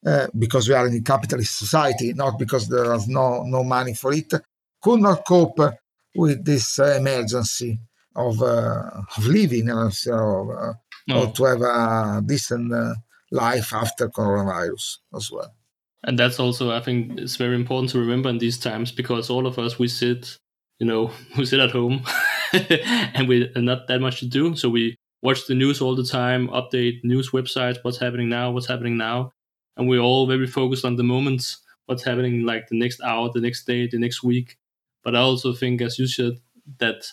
uh, 0.06 0.26
because 0.36 0.68
we 0.68 0.74
are 0.74 0.86
in 0.86 0.94
a 0.94 1.00
capitalist 1.02 1.58
society, 1.58 2.12
not 2.12 2.38
because 2.38 2.68
there 2.68 2.92
is 2.94 3.08
no 3.08 3.42
no 3.44 3.64
money 3.64 3.94
for 3.94 4.12
it. 4.12 4.32
Could 4.82 5.00
not 5.00 5.24
cope 5.24 5.60
with 6.14 6.44
this 6.44 6.78
uh, 6.78 6.96
emergency 6.98 7.80
of, 8.16 8.40
uh, 8.42 8.90
of 9.16 9.26
living 9.26 9.68
and 9.68 9.92
so, 9.92 10.50
uh, 10.52 10.72
no. 11.08 11.22
or 11.22 11.32
to 11.32 11.44
have 11.44 11.60
a 11.60 12.22
decent 12.24 12.72
uh, 12.72 12.94
life 13.30 13.72
after 13.72 14.08
coronavirus 14.08 14.98
as 15.14 15.30
well. 15.30 15.52
And 16.04 16.18
that's 16.18 16.38
also, 16.38 16.70
I 16.70 16.80
think, 16.80 17.18
it's 17.18 17.36
very 17.36 17.56
important 17.56 17.90
to 17.92 17.98
remember 17.98 18.28
in 18.28 18.38
these 18.38 18.58
times 18.58 18.92
because 18.92 19.30
all 19.30 19.46
of 19.46 19.58
us 19.58 19.78
we 19.78 19.88
sit, 19.88 20.38
you 20.78 20.86
know, 20.86 21.10
we 21.38 21.46
sit 21.46 21.60
at 21.60 21.70
home 21.70 22.04
and 23.14 23.28
we 23.28 23.50
have 23.54 23.64
not 23.64 23.88
that 23.88 24.00
much 24.00 24.20
to 24.20 24.26
do, 24.26 24.56
so 24.56 24.68
we 24.68 24.96
watch 25.22 25.46
the 25.46 25.54
news 25.54 25.80
all 25.80 25.96
the 25.96 26.04
time, 26.04 26.48
update 26.48 27.02
news 27.02 27.30
websites, 27.30 27.78
what's 27.82 27.98
happening 27.98 28.28
now, 28.28 28.50
what's 28.50 28.66
happening 28.66 28.96
now, 28.96 29.32
and 29.76 29.88
we're 29.88 30.00
all 30.00 30.26
very 30.26 30.46
focused 30.46 30.84
on 30.84 30.96
the 30.96 31.02
moments, 31.02 31.58
what's 31.86 32.04
happening 32.04 32.44
like 32.44 32.68
the 32.68 32.78
next 32.78 33.00
hour, 33.02 33.30
the 33.32 33.40
next 33.40 33.64
day, 33.64 33.86
the 33.86 33.98
next 33.98 34.22
week, 34.22 34.56
but 35.04 35.14
I 35.14 35.20
also 35.20 35.52
think, 35.52 35.82
as 35.82 35.98
you 35.98 36.06
said, 36.06 36.38
that 36.78 37.06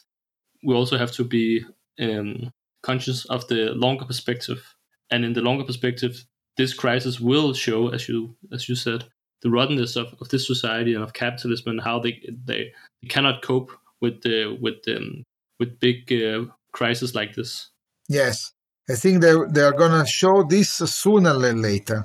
we 0.64 0.74
also 0.74 0.98
have 0.98 1.12
to 1.14 1.24
be 1.24 1.64
um, 2.00 2.52
conscious 2.82 3.26
of 3.26 3.48
the 3.48 3.74
longer 3.74 4.06
perspective. 4.06 4.76
And 5.12 5.26
in 5.26 5.34
the 5.34 5.42
longer 5.42 5.66
perspective, 5.66 6.26
this 6.58 6.74
crisis 6.74 7.20
will 7.20 7.54
show, 7.54 7.90
as 7.90 8.08
you 8.08 8.36
as 8.52 8.70
you 8.70 8.76
said, 8.76 9.06
the 9.42 9.50
rottenness 9.50 9.96
of, 9.96 10.16
of 10.22 10.30
this 10.30 10.48
society 10.48 10.94
and 10.94 11.04
of 11.04 11.14
capitalism 11.14 11.72
and 11.72 11.82
how 11.82 12.00
they 12.00 12.22
they, 12.46 12.72
cannot 13.10 13.42
cope 13.42 13.72
with 14.00 14.22
the 14.22 14.58
with 14.62 14.76
um, 14.88 15.24
with 15.62 15.80
big 15.80 16.12
uh, 16.12 16.46
crises 16.74 17.14
like 17.14 17.36
this. 17.36 17.70
Yes, 18.10 18.52
I 18.90 18.96
think 19.02 19.22
they 19.22 19.34
they 19.54 19.62
are 19.70 19.78
going 19.82 19.98
to 20.02 20.06
show 20.20 20.44
this 20.44 20.70
sooner 21.02 21.38
than 21.38 21.62
later, 21.62 22.04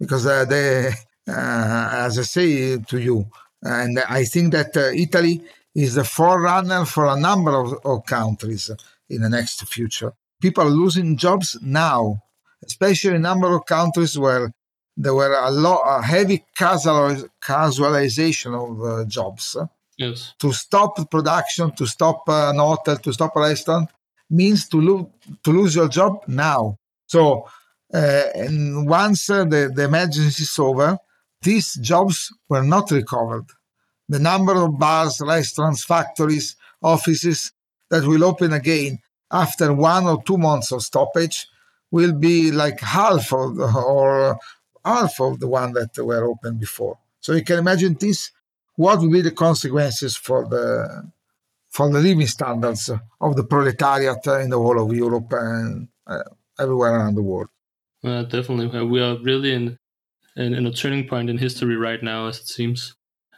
because 0.00 0.24
uh, 0.26 0.46
they, 0.52 0.88
uh, 1.28 1.88
as 2.06 2.18
I 2.18 2.22
say 2.22 2.78
to 2.78 2.98
you, 2.98 3.26
and 3.60 4.00
I 4.20 4.24
think 4.24 4.52
that 4.56 4.72
uh, 4.76 4.90
Italy 5.06 5.42
is 5.74 5.94
the 5.94 6.04
forerunner 6.04 6.84
for 6.86 7.04
a 7.06 7.20
number 7.28 7.52
of, 7.62 7.68
of 7.84 8.06
countries 8.06 8.70
in 9.08 9.20
the 9.22 9.28
next 9.28 9.58
future. 9.68 10.12
People 10.40 10.64
are 10.64 10.80
losing 10.82 11.16
jobs 11.16 11.56
now, 11.62 12.22
especially 12.64 13.10
in 13.10 13.16
a 13.16 13.28
number 13.30 13.54
of 13.54 13.66
countries 13.66 14.18
where 14.18 14.52
there 14.96 15.14
were 15.14 15.34
a 15.34 15.50
lot, 15.50 15.82
a 15.86 16.02
heavy 16.02 16.44
casual, 16.56 17.28
casualization 17.40 18.52
of 18.54 18.72
uh, 18.82 19.04
jobs. 19.08 19.56
Yes. 19.98 20.34
To 20.38 20.52
stop 20.52 21.10
production, 21.10 21.72
to 21.72 21.86
stop 21.86 22.22
uh, 22.28 22.50
an 22.50 22.58
hotel, 22.58 22.96
to 22.96 23.12
stop 23.12 23.36
a 23.36 23.40
restaurant 23.40 23.90
means 24.30 24.68
to 24.68 24.80
lose 24.80 25.06
to 25.44 25.50
lose 25.52 25.74
your 25.74 25.88
job 25.88 26.22
now. 26.26 26.78
So, 27.06 27.46
uh, 27.92 28.24
and 28.34 28.88
once 28.88 29.28
uh, 29.28 29.44
the, 29.44 29.70
the 29.74 29.84
emergency 29.84 30.44
is 30.44 30.58
over, 30.58 30.98
these 31.42 31.74
jobs 31.74 32.32
were 32.48 32.62
not 32.62 32.90
recovered. 32.90 33.46
The 34.08 34.18
number 34.18 34.54
of 34.54 34.78
bars, 34.78 35.20
restaurants, 35.20 35.84
factories, 35.84 36.56
offices 36.82 37.52
that 37.90 38.04
will 38.04 38.24
open 38.24 38.52
again 38.52 38.98
after 39.30 39.72
one 39.72 40.06
or 40.06 40.22
two 40.22 40.38
months 40.38 40.72
of 40.72 40.82
stoppage 40.82 41.46
will 41.90 42.12
be 42.12 42.50
like 42.50 42.80
half 42.80 43.32
of 43.32 43.56
the, 43.56 43.64
or 43.86 44.38
half 44.84 45.20
of 45.20 45.40
the 45.40 45.48
one 45.48 45.72
that 45.72 45.96
were 45.98 46.24
open 46.24 46.56
before. 46.58 46.98
So 47.20 47.34
you 47.34 47.44
can 47.44 47.58
imagine 47.58 47.96
this. 48.00 48.30
What 48.76 49.00
will 49.00 49.10
be 49.10 49.20
the 49.20 49.30
consequences 49.30 50.16
for 50.16 50.48
the 50.48 51.10
for 51.70 51.90
the 51.90 52.00
living 52.00 52.26
standards 52.26 52.90
of 53.20 53.36
the 53.36 53.44
proletariat 53.44 54.26
in 54.42 54.50
the 54.50 54.58
whole 54.58 54.80
of 54.82 54.94
Europe 54.94 55.32
and 55.32 55.88
uh, 56.06 56.22
everywhere 56.58 56.96
around 56.96 57.14
the 57.14 57.22
world? 57.22 57.48
Uh, 58.04 58.22
definitely, 58.24 58.84
we 58.84 59.00
are 59.00 59.16
really 59.22 59.52
in 59.52 59.78
in, 60.36 60.54
in 60.54 60.66
a 60.66 60.72
turning 60.72 61.06
point 61.06 61.28
in 61.30 61.38
history 61.38 61.76
right 61.76 62.02
now, 62.02 62.26
as 62.26 62.40
it 62.40 62.48
seems. 62.48 62.94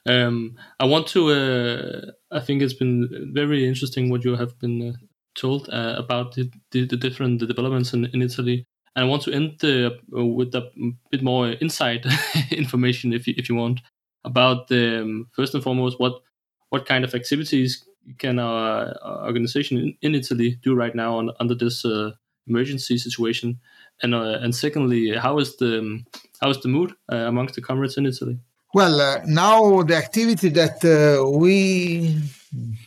Um, 0.06 0.56
I 0.78 0.84
want 0.84 1.06
to. 1.08 1.30
Uh, 1.30 2.10
I 2.30 2.40
think 2.40 2.62
it's 2.62 2.74
been 2.74 3.32
very 3.32 3.66
interesting 3.66 4.10
what 4.10 4.24
you 4.24 4.36
have 4.36 4.58
been 4.58 4.90
uh, 4.90 4.92
told 5.34 5.68
uh, 5.70 5.94
about 5.98 6.34
the, 6.34 6.50
the, 6.70 6.86
the, 6.86 6.96
different 6.96 7.40
developments 7.40 7.92
in, 7.92 8.06
in 8.06 8.22
Italy. 8.22 8.66
And 8.94 9.04
I 9.04 9.08
want 9.08 9.22
to 9.22 9.32
end 9.32 9.56
the, 9.60 9.98
uh, 10.16 10.24
with 10.24 10.54
a 10.54 10.70
bit 11.10 11.22
more 11.22 11.48
insight 11.60 12.06
information, 12.50 13.12
if 13.12 13.26
you, 13.26 13.34
if 13.36 13.48
you 13.48 13.54
want, 13.56 13.80
about 14.24 14.68
the, 14.68 15.02
um, 15.02 15.28
first 15.32 15.54
and 15.54 15.62
foremost 15.62 16.00
what 16.00 16.22
what 16.70 16.86
kind 16.86 17.04
of 17.04 17.14
activities 17.14 17.84
can 18.18 18.38
our, 18.38 18.96
our 19.02 19.26
organization 19.26 19.78
in, 19.78 19.96
in, 20.02 20.14
Italy 20.14 20.58
do 20.62 20.74
right 20.74 20.94
now 20.94 21.18
on, 21.18 21.30
under 21.40 21.54
this 21.54 21.84
uh, 21.84 22.10
emergency 22.48 22.98
situation? 22.98 23.60
And 24.02 24.14
uh, 24.14 24.38
and 24.42 24.54
secondly, 24.54 25.16
how 25.16 25.38
is 25.38 25.56
the 25.56 26.02
how 26.40 26.50
is 26.50 26.60
the 26.60 26.68
mood 26.68 26.94
uh, 27.12 27.16
amongst 27.16 27.54
the 27.54 27.62
comrades 27.62 27.96
in 27.96 28.06
Italy? 28.06 28.38
Well, 28.74 29.00
uh, 29.00 29.20
now 29.24 29.82
the 29.82 29.96
activity 29.96 30.48
that 30.48 30.84
uh, 30.84 31.30
we 31.30 32.20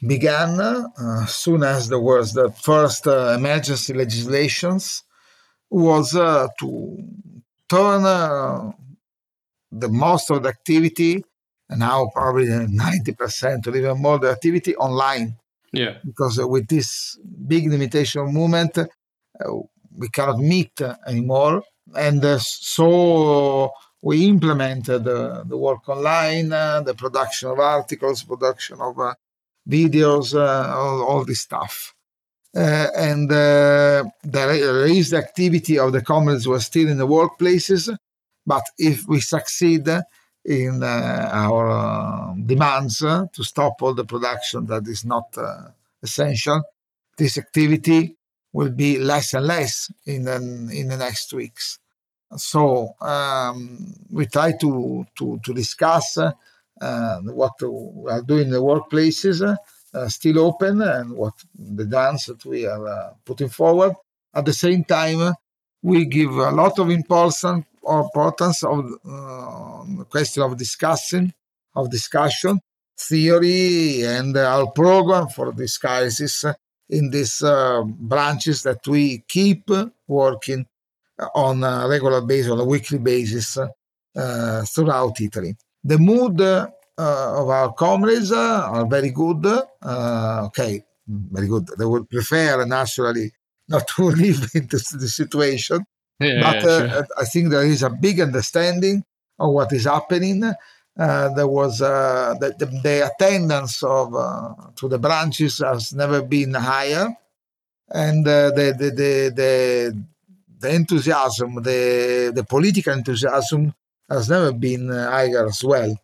began 0.06 0.60
uh, 0.60 1.26
soon 1.28 1.64
as 1.64 1.88
there 1.88 2.00
was 2.00 2.34
the 2.34 2.52
first 2.52 3.08
emergency 3.08 3.94
legislations 3.94 5.04
was 5.70 6.12
to 6.12 6.98
turn 7.70 8.04
the 9.72 9.90
most 9.90 10.30
of 10.32 10.44
the 10.44 10.50
activity, 10.50 11.24
and 11.70 11.80
now 11.80 12.10
probably 12.14 12.48
90% 12.48 13.68
or 13.68 13.76
even 13.76 14.02
more 14.02 14.20
the 14.20 14.32
activity 14.32 14.76
online. 14.76 15.36
Yeah. 15.74 15.98
Because 16.06 16.40
with 16.40 16.68
this 16.68 17.20
big 17.46 17.68
limitation 17.68 18.26
movement, 18.26 18.78
we 19.96 20.10
cannot 20.10 20.40
meet 20.40 20.80
anymore. 21.06 21.64
And 21.96 22.24
so 22.42 23.72
we 24.02 24.28
implemented 24.28 25.08
uh, 25.08 25.44
the 25.46 25.58
work 25.58 25.88
online, 25.90 26.54
uh, 26.54 26.82
the 26.82 26.94
production 26.94 27.50
of 27.50 27.60
articles, 27.60 28.24
production 28.24 28.80
of 28.80 29.00
uh, 29.00 29.14
videos, 29.68 30.34
all, 30.36 31.04
all, 31.04 31.26
this 31.26 31.42
stuff. 31.42 31.94
and 32.54 33.30
the 33.30 34.12
raised 34.86 35.14
activity 35.14 35.78
of 35.78 35.92
the 35.92 36.02
comrades 36.02 36.48
was 36.48 36.66
still 36.66 36.88
in 36.88 36.98
the 36.98 37.08
workplaces, 37.08 37.96
but 38.48 38.64
if 38.78 39.08
we 39.08 39.20
succeed 39.20 39.88
in 40.46 40.82
our 40.82 42.34
demands 42.46 43.00
to 43.00 43.44
stop 43.44 43.82
all 43.82 43.94
the 43.94 44.06
production 44.06 44.66
that 44.66 44.88
is 44.88 45.04
not 45.04 45.38
essential, 46.02 46.64
this 47.18 47.38
activity 47.38 48.16
will 48.54 48.72
be 48.72 48.98
less 48.98 49.34
and 49.34 49.46
less 49.46 49.92
in 50.06 50.24
the, 50.24 50.36
in 50.36 50.88
the 50.88 50.98
next 50.98 51.34
weeks. 51.34 51.80
So 52.36 52.96
um, 53.02 53.94
we 54.10 54.26
try 54.26 54.54
to 54.60 55.06
to, 55.18 55.40
to 55.44 55.54
discuss 55.54 56.18
uh, 56.18 57.20
what 57.22 57.54
we 57.62 58.12
are 58.12 58.22
doing 58.22 58.48
in 58.48 58.52
the 58.52 58.62
workplaces, 58.62 59.42
uh, 59.94 60.08
still 60.10 60.40
open, 60.40 60.82
and 60.82 61.14
what 61.14 61.34
the 61.58 61.86
dance 61.86 62.26
that 62.26 62.44
we 62.46 62.66
are 62.66 62.88
uh, 62.88 63.14
putting 63.24 63.50
forward. 63.50 63.94
At 64.34 64.46
the 64.46 64.54
same 64.54 64.84
time, 64.84 65.34
we 65.82 66.06
give 66.06 66.32
a 66.32 66.52
lot 66.52 66.80
of 66.80 66.90
importance 66.90 67.66
importance 67.90 68.64
of 68.64 68.86
uh, 69.10 70.04
question 70.06 70.44
of 70.44 70.58
discussing, 70.58 71.34
of 71.76 71.90
discussion, 71.90 72.60
theory, 72.98 74.04
and 74.04 74.36
our 74.38 74.72
program 74.72 75.28
for 75.28 75.52
this 75.52 75.78
crisis 75.78 76.46
in 76.90 77.10
these 77.10 77.42
uh, 77.42 77.84
branches 77.84 78.64
that 78.64 78.86
we 78.88 79.24
keep 79.28 79.70
working 80.08 80.66
on 81.36 81.64
a 81.64 81.88
regular 81.88 82.22
basis, 82.22 82.52
on 82.52 82.60
a 82.60 82.66
weekly 82.66 83.00
basis 83.00 83.58
uh, 83.58 84.64
throughout 84.64 85.20
Italy. 85.20 85.56
The 85.84 85.98
mood 85.98 86.42
uh, 86.42 86.68
of 86.98 87.50
our 87.50 87.74
comrades 87.74 88.32
are 88.32 88.86
very 88.86 89.12
good. 89.12 89.46
Uh, 89.82 90.44
okay, 90.46 90.84
very 91.08 91.48
good. 91.48 91.68
They 91.78 91.86
would 91.86 92.10
prefer 92.10 92.66
naturally 92.66 93.32
not 93.70 93.88
to 93.96 94.04
live 94.04 94.50
into 94.54 94.78
the 94.78 95.08
situation. 95.08 95.86
Yeah, 96.20 96.42
but 96.42 96.64
yeah, 96.64 96.96
uh. 96.96 97.04
I 97.20 97.26
think 97.26 97.50
there 97.50 97.66
is 97.66 97.84
a 97.84 97.90
big 97.90 98.20
understanding 98.20 99.04
of 99.40 99.54
what 99.54 99.72
is 99.74 99.86
happening. 99.86 100.44
Uh, 100.44 101.30
there 101.36 101.48
was 101.48 101.82
uh, 101.82 102.34
the, 102.40 102.56
the, 102.58 102.66
the, 102.66 103.12
attendance 103.12 103.84
of 103.84 104.16
uh, 104.16 104.54
to 104.76 104.88
the 104.88 104.98
branches 104.98 105.60
has 105.60 105.94
never 105.94 106.24
been 106.24 106.56
higher, 106.56 107.16
and 107.90 108.26
the, 108.26 108.52
the, 108.56 108.74
the, 108.74 109.32
the 109.36 110.06
the 110.60 110.74
enthusiasm, 110.74 111.56
the, 111.56 112.32
the 112.34 112.44
political 112.44 112.94
enthusiasm 112.94 113.74
has 114.10 114.30
never 114.30 114.52
been 114.52 114.90
uh, 114.92 115.10
higher 115.10 115.46
as 115.48 115.64
well. 115.64 115.96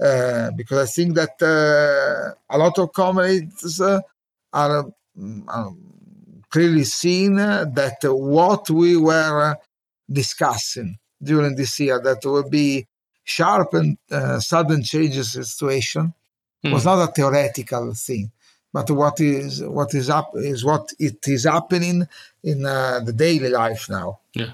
Uh, 0.00 0.50
because 0.56 0.88
I 0.88 0.92
think 0.92 1.14
that 1.14 1.40
uh, 1.40 2.34
a 2.50 2.58
lot 2.58 2.78
of 2.78 2.92
comrades 2.92 3.80
uh, 3.80 4.00
are 4.52 4.86
um, 5.16 5.93
clearly 6.54 6.84
seen 6.84 7.34
that 7.78 7.98
what 8.02 8.64
we 8.70 8.90
were 8.96 9.56
discussing 10.20 10.90
during 11.30 11.54
this 11.56 11.74
year, 11.80 11.98
that 12.08 12.20
will 12.24 12.48
be 12.48 12.86
sharp 13.24 13.74
and 13.74 13.98
uh, 14.10 14.38
sudden 14.38 14.82
changes 14.82 15.34
in 15.36 15.44
situation, 15.44 16.04
mm. 16.64 16.72
was 16.72 16.84
not 16.84 17.08
a 17.08 17.12
theoretical 17.12 17.92
thing 17.94 18.30
but 18.74 18.90
what 18.90 19.20
is 19.20 19.62
what 19.62 19.94
is 19.94 20.10
up 20.10 20.30
is 20.34 20.64
what 20.64 20.92
it 20.98 21.20
is 21.28 21.44
happening 21.44 21.98
in 22.42 22.66
uh, 22.66 23.00
the 23.06 23.12
daily 23.12 23.48
life 23.48 23.88
now. 23.88 24.18
Yeah. 24.34 24.52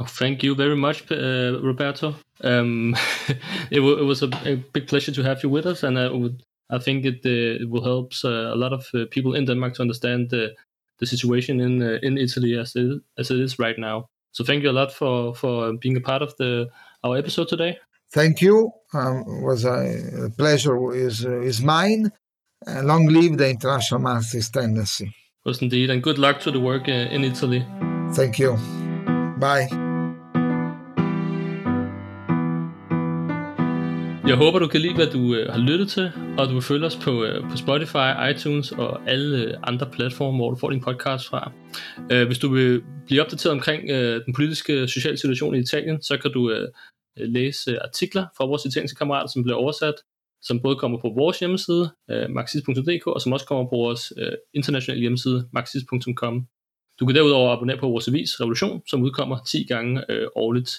Oh, 0.00 0.06
thank 0.06 0.42
you 0.42 0.56
very 0.56 0.74
much, 0.76 0.98
uh, 1.12 1.60
Roberto. 1.62 2.16
Um, 2.42 2.96
it, 3.70 3.80
w- 3.84 3.98
it, 3.98 4.04
was 4.04 4.22
a, 4.22 4.30
a, 4.44 4.56
big 4.74 4.88
pleasure 4.88 5.12
to 5.12 5.22
have 5.22 5.42
you 5.44 5.50
with 5.50 5.66
us, 5.66 5.84
and 5.84 5.98
I 5.98 6.10
would 6.10 6.42
I 6.70 6.78
think 6.78 7.04
it 7.04 7.20
uh, 7.24 7.62
it 7.62 7.68
will 7.70 7.84
help 7.84 8.12
uh, 8.24 8.54
a 8.54 8.56
lot 8.56 8.72
of 8.72 8.88
uh, 8.94 9.04
people 9.10 9.34
in 9.34 9.44
Denmark 9.44 9.74
to 9.74 9.82
understand 9.82 10.32
the 10.98 11.06
situation 11.06 11.60
in 11.60 11.82
uh, 11.82 11.98
in 12.02 12.18
Italy 12.18 12.58
as 12.58 12.74
it, 12.76 13.02
as 13.18 13.30
it 13.30 13.40
is 13.40 13.58
right 13.58 13.78
now. 13.78 14.08
So 14.32 14.44
thank 14.44 14.62
you 14.62 14.70
a 14.70 14.72
lot 14.72 14.92
for 14.92 15.34
for 15.34 15.72
being 15.74 15.96
a 15.96 16.00
part 16.00 16.22
of 16.22 16.36
the 16.36 16.68
our 17.02 17.16
episode 17.16 17.48
today. 17.48 17.78
Thank 18.12 18.40
you. 18.40 18.70
Um, 18.92 19.42
was 19.42 19.64
a 19.64 20.30
pleasure 20.36 20.92
is 20.92 21.24
is 21.24 21.60
mine 21.62 22.12
uh, 22.66 22.82
long 22.82 23.06
live 23.06 23.36
the 23.38 23.50
international 23.50 24.00
Marxist 24.00 24.54
tendency. 24.54 25.14
Yes, 25.44 25.60
indeed, 25.60 25.90
and 25.90 26.02
good 26.02 26.18
luck 26.18 26.40
to 26.40 26.50
the 26.50 26.60
work 26.60 26.88
uh, 26.88 26.92
in 26.92 27.24
Italy. 27.24 27.66
Thank 28.12 28.38
you. 28.38 28.56
Bye. 29.38 29.83
Jeg 34.28 34.36
håber, 34.36 34.58
du 34.58 34.68
kan 34.68 34.80
lide, 34.80 34.94
hvad 34.94 35.06
du 35.06 35.34
øh, 35.34 35.52
har 35.52 35.60
lyttet 35.60 35.88
til, 35.88 36.12
og 36.38 36.48
du 36.48 36.52
vil 36.52 36.62
følge 36.62 36.86
os 36.86 36.96
på, 36.96 37.24
øh, 37.24 37.50
på 37.50 37.56
Spotify, 37.56 38.08
iTunes 38.30 38.72
og 38.72 39.10
alle 39.10 39.44
øh, 39.44 39.54
andre 39.62 39.86
platforme, 39.92 40.36
hvor 40.36 40.50
du 40.50 40.56
får 40.56 40.70
din 40.70 40.80
podcast 40.80 41.28
fra. 41.28 41.52
Øh, 42.12 42.26
hvis 42.26 42.38
du 42.38 42.48
vil 42.48 42.82
blive 43.06 43.22
opdateret 43.22 43.52
omkring 43.52 43.90
øh, 43.90 44.24
den 44.24 44.34
politiske 44.34 44.82
og 44.82 44.88
sociale 44.88 45.16
situation 45.16 45.54
i 45.54 45.58
Italien, 45.58 46.02
så 46.02 46.18
kan 46.22 46.32
du 46.32 46.50
øh, 46.50 46.68
øh 47.18 47.28
læse 47.28 47.82
artikler 47.82 48.26
fra 48.36 48.46
vores 48.46 48.64
italienske 48.64 48.98
kammerater, 48.98 49.28
som 49.28 49.42
bliver 49.42 49.56
oversat 49.56 49.94
som 50.44 50.60
både 50.60 50.76
kommer 50.76 50.98
på 51.00 51.08
vores 51.16 51.38
hjemmeside, 51.38 51.90
øh, 52.10 52.30
marxist.dk, 52.30 53.06
og 53.06 53.20
som 53.20 53.32
også 53.32 53.46
kommer 53.46 53.64
på 53.64 53.76
vores 53.76 54.12
øh, 54.18 54.32
internationale 54.54 55.00
hjemmeside, 55.00 55.48
marxist.com. 55.52 56.46
Du 57.00 57.06
kan 57.06 57.14
derudover 57.14 57.52
abonnere 57.52 57.78
på 57.78 57.88
vores 57.88 58.08
avis, 58.08 58.40
Revolution, 58.40 58.82
som 58.86 59.02
udkommer 59.02 59.38
10 59.46 59.64
gange 59.64 60.12
øh, 60.12 60.26
årligt. 60.36 60.70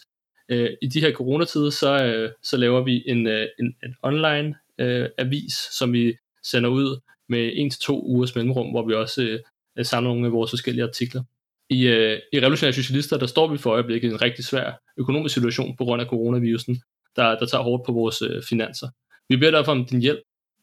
Øh, 0.49 0.69
I 0.81 0.88
de 0.88 1.01
her 1.01 1.12
coronatider, 1.12 1.69
så, 1.69 2.05
øh, 2.05 2.31
så 2.43 2.58
laver 2.58 2.84
vi 2.84 3.03
en, 3.08 3.27
øh, 3.27 3.47
en, 3.60 3.75
en 3.84 3.95
online 4.03 4.55
øh, 4.79 5.10
avis, 5.17 5.53
som 5.53 5.93
vi 5.93 6.17
sender 6.43 6.69
ud 6.69 6.99
med 7.29 7.71
1-2 7.73 7.91
ugers 7.91 8.36
mellemrum, 8.36 8.69
hvor 8.69 8.88
vi 8.88 8.93
også 8.93 9.21
øh, 9.21 9.39
øh, 9.77 9.86
samler 9.86 10.10
nogle 10.10 10.25
af 10.25 10.31
vores 10.31 10.51
forskellige 10.51 10.84
artikler. 10.84 11.23
I, 11.69 11.88
øh, 11.88 12.19
I 12.34 12.39
Revolutionære 12.39 12.73
Socialister, 12.73 13.17
der 13.17 13.25
står 13.25 13.47
vi 13.47 13.58
for 13.58 13.71
øjeblikket 13.71 14.10
i 14.10 14.12
en 14.12 14.21
rigtig 14.21 14.45
svær 14.45 14.81
økonomisk 14.97 15.34
situation 15.34 15.75
på 15.75 15.84
grund 15.84 16.01
af 16.01 16.08
coronavirusen, 16.08 16.81
der, 17.15 17.39
der 17.39 17.45
tager 17.45 17.63
hårdt 17.63 17.86
på 17.86 17.91
vores 17.91 18.21
øh, 18.21 18.43
finanser. 18.49 18.88
Vi 19.29 19.38
beder 19.38 19.51
derfor 19.51 19.71
om 19.71 19.86
din 19.86 20.01
hjælp 20.01 20.19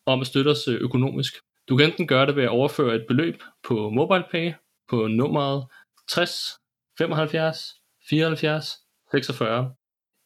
om 0.06 0.20
at 0.20 0.26
støtte 0.26 0.48
os 0.48 0.68
øh, 0.68 0.80
økonomisk. 0.80 1.34
Du 1.68 1.76
kan 1.76 1.86
enten 1.86 2.06
gøre 2.06 2.26
det 2.26 2.36
ved 2.36 2.42
at 2.42 2.48
overføre 2.48 2.94
et 2.94 3.04
beløb 3.08 3.42
på 3.68 3.90
MobilePay 3.90 4.52
på 4.90 5.06
nummeret 5.06 5.64
60 6.10 6.32
75 6.98 7.58
74 8.08 8.81
46. 9.12 9.70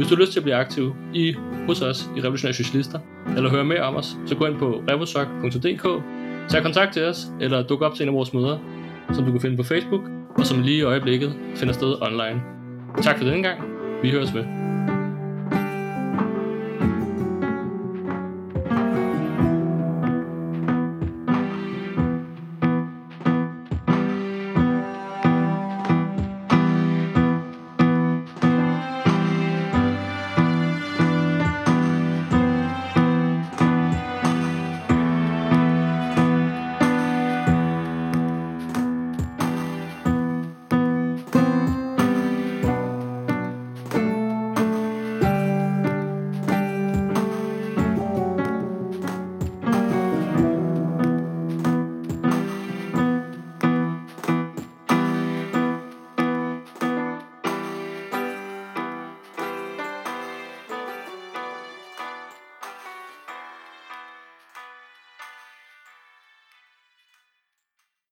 Hvis 0.00 0.08
du 0.08 0.14
har 0.14 0.20
lyst 0.20 0.32
til 0.32 0.38
at 0.38 0.44
blive 0.44 0.56
aktiv 0.56 0.96
i, 1.14 1.34
hos 1.66 1.82
os 1.82 2.10
i 2.16 2.20
Revolutionære 2.20 2.54
Socialister, 2.54 2.98
eller 3.36 3.50
høre 3.50 3.64
mere 3.64 3.82
om 3.82 3.96
os, 3.96 4.16
så 4.26 4.34
gå 4.34 4.46
ind 4.46 4.58
på 4.58 4.82
revosok.dk, 4.90 6.02
tag 6.48 6.62
kontakt 6.62 6.92
til 6.92 7.04
os, 7.04 7.26
eller 7.40 7.62
duk 7.62 7.82
op 7.82 7.94
til 7.94 8.02
en 8.02 8.08
af 8.08 8.14
vores 8.14 8.34
møder, 8.34 8.58
som 9.12 9.24
du 9.24 9.32
kan 9.32 9.40
finde 9.40 9.56
på 9.56 9.62
Facebook, 9.62 10.00
og 10.38 10.46
som 10.46 10.62
lige 10.62 10.78
i 10.78 10.82
øjeblikket 10.82 11.34
finder 11.56 11.74
sted 11.74 12.02
online. 12.02 12.42
Tak 13.02 13.18
for 13.18 13.24
denne 13.24 13.42
gang. 13.42 13.60
Vi 14.02 14.10
høres 14.10 14.34
ved. 14.34 14.59